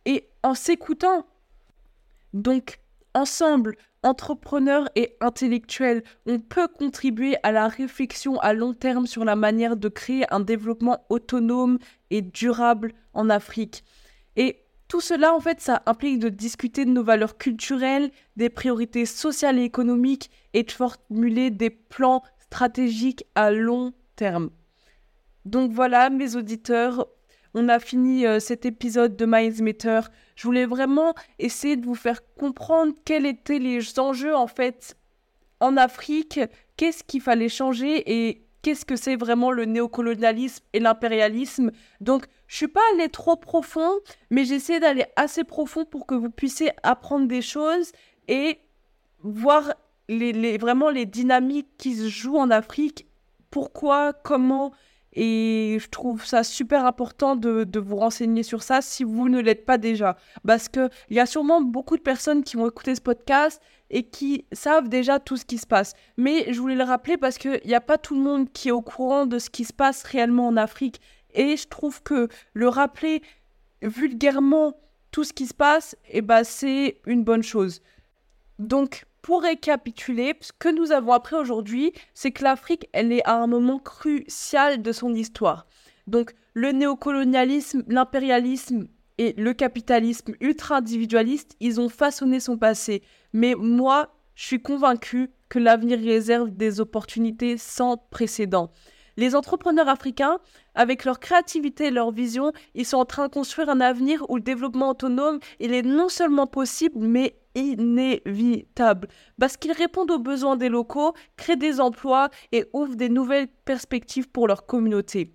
et 0.05 0.27
en 0.41 0.55
s'écoutant. 0.55 1.27
Donc, 2.33 2.79
ensemble, 3.17 3.75
entrepreneurs 4.03 4.89
et 4.95 5.17
intellectuels, 5.21 6.03
on 6.27 6.39
peut 6.39 6.67
contribuer 6.67 7.35
à 7.43 7.51
la 7.51 7.67
réflexion 7.67 8.39
à 8.39 8.53
long 8.53 8.73
terme 8.73 9.07
sur 9.07 9.25
la 9.25 9.35
manière 9.35 9.75
de 9.75 9.89
créer 9.89 10.31
un 10.31 10.39
développement 10.39 11.03
autonome 11.09 11.79
et 12.11 12.21
durable 12.21 12.93
en 13.13 13.29
Afrique. 13.29 13.83
Et 14.35 14.63
tout 14.87 15.01
cela, 15.01 15.33
en 15.33 15.39
fait, 15.39 15.59
ça 15.59 15.81
implique 15.85 16.19
de 16.19 16.29
discuter 16.29 16.85
de 16.85 16.91
nos 16.91 17.03
valeurs 17.03 17.37
culturelles, 17.37 18.11
des 18.35 18.49
priorités 18.49 19.05
sociales 19.05 19.57
et 19.59 19.63
économiques 19.63 20.29
et 20.53 20.63
de 20.63 20.71
formuler 20.71 21.49
des 21.49 21.71
plans 21.71 22.23
stratégiques 22.39 23.25
à 23.35 23.51
long 23.51 23.93
terme. 24.15 24.51
Donc 25.43 25.71
voilà, 25.71 26.09
mes 26.09 26.35
auditeurs, 26.35 27.07
on 27.57 27.69
a 27.69 27.79
fini 27.79 28.27
euh, 28.27 28.39
cet 28.39 28.65
épisode 28.65 29.15
de 29.15 29.25
Matter. 29.25 30.01
Je 30.35 30.43
voulais 30.43 30.67
vraiment 30.67 31.15
essayer 31.39 31.75
de 31.75 31.85
vous 31.85 31.95
faire 31.95 32.21
comprendre 32.35 32.93
quels 33.03 33.25
étaient 33.25 33.57
les 33.57 33.99
enjeux 33.99 34.35
en 34.35 34.47
fait 34.47 34.95
en 35.59 35.75
Afrique, 35.75 36.39
qu'est-ce 36.77 37.03
qu'il 37.03 37.21
fallait 37.21 37.49
changer 37.49 38.27
et 38.27 38.43
qu'est-ce 38.61 38.85
que 38.85 38.95
c'est 38.95 39.15
vraiment 39.15 39.49
le 39.49 39.65
néocolonialisme 39.65 40.63
et 40.73 40.79
l'impérialisme? 40.79 41.71
Donc, 41.99 42.25
je 42.45 42.57
suis 42.57 42.67
pas 42.67 42.81
allée 42.93 43.09
trop 43.09 43.35
profond, 43.35 43.91
mais 44.29 44.45
j'essaie 44.45 44.79
d'aller 44.79 45.05
assez 45.15 45.43
profond 45.43 45.83
pour 45.83 46.05
que 46.05 46.13
vous 46.13 46.29
puissiez 46.29 46.69
apprendre 46.83 47.27
des 47.27 47.41
choses 47.41 47.91
et 48.27 48.59
voir 49.23 49.73
vraiment 50.09 50.91
les 50.91 51.07
dynamiques 51.07 51.75
qui 51.79 51.95
se 51.95 52.07
jouent 52.07 52.37
en 52.37 52.51
Afrique, 52.51 53.07
pourquoi, 53.49 54.13
comment, 54.13 54.73
et 55.19 55.79
je 55.79 55.89
trouve 55.89 56.23
ça 56.23 56.43
super 56.43 56.85
important 56.85 57.35
de, 57.35 57.79
vous 57.79 57.95
renseigner 57.95 58.43
sur 58.43 58.61
ça 58.61 58.81
si 58.83 59.03
vous 59.03 59.29
ne 59.29 59.41
l'êtes 59.41 59.65
pas 59.65 59.79
déjà. 59.79 60.15
Parce 60.45 60.69
qu'il 60.69 60.89
y 61.09 61.19
a 61.19 61.25
sûrement 61.25 61.59
beaucoup 61.59 61.97
de 61.97 62.03
personnes 62.03 62.43
qui 62.43 62.55
vont 62.55 62.67
écouter 62.67 62.93
ce 62.93 63.01
podcast 63.01 63.59
et 63.89 64.03
qui 64.03 64.45
savent 64.51 64.89
déjà 64.89 65.19
tout 65.19 65.35
ce 65.35 65.45
qui 65.45 65.57
se 65.57 65.65
passe. 65.65 65.93
Mais 66.17 66.53
je 66.53 66.59
voulais 66.61 66.75
le 66.75 66.83
rappeler 66.83 67.17
parce 67.17 67.39
qu'il 67.39 67.59
n'y 67.65 67.73
a 67.73 67.81
pas 67.81 67.97
tout 67.97 68.13
le 68.13 68.21
monde 68.21 68.51
qui 68.51 68.67
est 68.67 68.71
au 68.71 68.83
courant 68.83 69.25
de 69.25 69.39
ce 69.39 69.49
qui 69.49 69.65
se 69.65 69.73
passe 69.73 70.03
réellement 70.03 70.49
en 70.49 70.55
Afrique. 70.55 71.01
Et 71.33 71.57
je 71.57 71.67
trouve 71.67 72.03
que 72.03 72.27
le 72.53 72.69
rappeler 72.69 73.23
vulgairement 73.81 74.75
tout 75.09 75.23
ce 75.23 75.33
qui 75.33 75.47
se 75.47 75.53
passe, 75.55 75.95
eh 76.11 76.21
ben, 76.21 76.43
c'est 76.43 76.99
une 77.07 77.23
bonne 77.23 77.41
chose. 77.41 77.81
Donc, 78.59 79.06
pour 79.27 79.41
récapituler, 79.41 80.37
ce 80.39 80.53
que 80.57 80.69
nous 80.69 80.93
avons 80.93 81.11
appris 81.11 81.35
aujourd'hui, 81.35 81.91
c'est 82.13 82.31
que 82.31 82.45
l'Afrique, 82.45 82.87
elle 82.93 83.11
est 83.11 83.27
à 83.27 83.35
un 83.35 83.45
moment 83.45 83.77
crucial 83.77 84.81
de 84.81 84.91
son 84.93 85.13
histoire. 85.13 85.67
Donc, 86.07 86.33
le 86.53 86.71
néocolonialisme, 86.71 87.83
l'impérialisme 87.89 88.87
et 89.17 89.33
le 89.33 89.51
capitalisme 89.51 90.31
ultra-individualiste, 90.39 91.57
ils 91.59 91.81
ont 91.81 91.89
façonné 91.89 92.39
son 92.39 92.57
passé. 92.57 93.03
Mais 93.33 93.53
moi, 93.55 94.15
je 94.35 94.45
suis 94.45 94.61
convaincue 94.61 95.29
que 95.49 95.59
l'avenir 95.59 95.99
réserve 95.99 96.51
des 96.51 96.79
opportunités 96.79 97.57
sans 97.57 97.97
précédent. 97.97 98.71
Les 99.17 99.35
entrepreneurs 99.35 99.89
africains, 99.89 100.37
avec 100.73 101.03
leur 101.03 101.19
créativité 101.19 101.87
et 101.87 101.91
leur 101.91 102.11
vision, 102.11 102.53
ils 102.75 102.85
sont 102.85 102.97
en 102.97 103.05
train 103.05 103.27
de 103.27 103.33
construire 103.33 103.67
un 103.67 103.81
avenir 103.81 104.23
où 104.29 104.35
le 104.37 104.41
développement 104.41 104.91
autonome, 104.91 105.39
il 105.59 105.73
est 105.73 105.81
non 105.81 106.07
seulement 106.07 106.47
possible, 106.47 106.99
mais 106.99 107.35
inévitable. 107.57 109.07
Parce 109.39 109.57
qu'ils 109.57 109.71
répondent 109.71 110.11
aux 110.11 110.19
besoins 110.19 110.55
des 110.55 110.69
locaux, 110.69 111.13
créent 111.35 111.55
des 111.57 111.81
emplois 111.81 112.29
et 112.51 112.65
ouvrent 112.71 112.95
des 112.95 113.09
nouvelles 113.09 113.47
perspectives 113.65 114.29
pour 114.29 114.47
leur 114.47 114.65
communauté. 114.65 115.33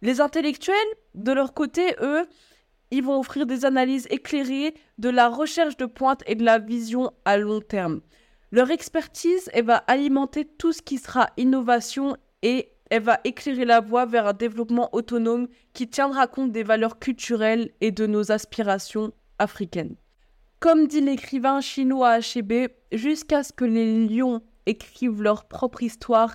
Les 0.00 0.20
intellectuels, 0.20 0.76
de 1.14 1.32
leur 1.32 1.52
côté, 1.52 1.96
eux, 2.00 2.26
ils 2.92 3.02
vont 3.02 3.18
offrir 3.18 3.46
des 3.46 3.64
analyses 3.64 4.06
éclairées, 4.10 4.74
de 4.98 5.08
la 5.08 5.28
recherche 5.28 5.76
de 5.76 5.86
pointe 5.86 6.22
et 6.26 6.36
de 6.36 6.44
la 6.44 6.58
vision 6.58 7.10
à 7.24 7.36
long 7.36 7.60
terme. 7.60 8.00
Leur 8.52 8.70
expertise, 8.70 9.50
elle 9.52 9.64
va 9.64 9.76
alimenter 9.76 10.44
tout 10.44 10.72
ce 10.72 10.82
qui 10.82 10.98
sera 10.98 11.30
innovation 11.36 12.16
et 12.42 12.70
elle 12.90 13.02
va 13.02 13.18
éclairer 13.24 13.64
la 13.64 13.80
voie 13.80 14.06
vers 14.06 14.28
un 14.28 14.32
développement 14.32 14.88
autonome 14.94 15.48
qui 15.72 15.88
tiendra 15.88 16.28
compte 16.28 16.52
des 16.52 16.62
valeurs 16.62 17.00
culturelles 17.00 17.72
et 17.80 17.90
de 17.90 18.06
nos 18.06 18.30
aspirations 18.30 19.12
africaines. 19.40 19.96
Comme 20.66 20.88
dit 20.88 21.00
l'écrivain 21.00 21.60
chinois 21.60 22.08
Achebe, 22.08 22.70
jusqu'à 22.90 23.44
ce 23.44 23.52
que 23.52 23.64
les 23.64 24.04
lions 24.08 24.42
écrivent 24.66 25.22
leur 25.22 25.44
propre 25.44 25.84
histoire, 25.84 26.34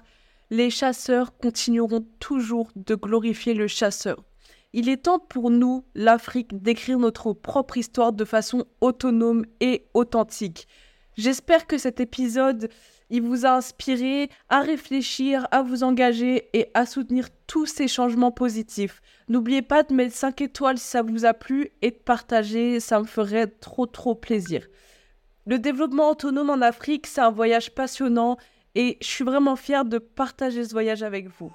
les 0.49 0.69
chasseurs 0.69 1.37
continueront 1.37 2.07
toujours 2.21 2.71
de 2.77 2.95
glorifier 2.95 3.53
le 3.53 3.67
chasseur. 3.67 4.23
Il 4.71 4.87
est 4.87 5.03
temps 5.03 5.19
pour 5.19 5.49
nous, 5.49 5.83
l'Afrique, 5.95 6.63
d'écrire 6.63 6.97
notre 6.97 7.33
propre 7.33 7.75
histoire 7.75 8.13
de 8.13 8.23
façon 8.23 8.63
autonome 8.79 9.43
et 9.59 9.89
authentique. 9.93 10.65
J'espère 11.17 11.67
que 11.67 11.77
cet 11.77 11.99
épisode 11.99 12.69
il 13.11 13.21
vous 13.21 13.45
a 13.45 13.51
inspiré 13.51 14.29
à 14.49 14.61
réfléchir, 14.61 15.47
à 15.51 15.61
vous 15.61 15.83
engager 15.83 16.49
et 16.53 16.71
à 16.73 16.85
soutenir 16.85 17.27
tous 17.45 17.65
ces 17.65 17.87
changements 17.87 18.31
positifs. 18.31 19.01
N'oubliez 19.27 19.61
pas 19.61 19.83
de 19.83 19.93
mettre 19.93 20.15
5 20.15 20.41
étoiles 20.41 20.77
si 20.77 20.87
ça 20.87 21.03
vous 21.03 21.25
a 21.25 21.33
plu 21.33 21.69
et 21.81 21.91
de 21.91 21.95
partager, 21.95 22.79
ça 22.79 22.99
me 22.99 23.05
ferait 23.05 23.47
trop 23.47 23.85
trop 23.85 24.15
plaisir. 24.15 24.65
Le 25.45 25.59
développement 25.59 26.11
autonome 26.11 26.49
en 26.49 26.61
Afrique, 26.61 27.05
c'est 27.05 27.21
un 27.21 27.31
voyage 27.31 27.71
passionnant 27.71 28.37
et 28.75 28.97
je 29.01 29.07
suis 29.07 29.25
vraiment 29.25 29.57
fière 29.57 29.83
de 29.83 29.97
partager 29.97 30.63
ce 30.63 30.71
voyage 30.71 31.03
avec 31.03 31.27
vous. 31.27 31.51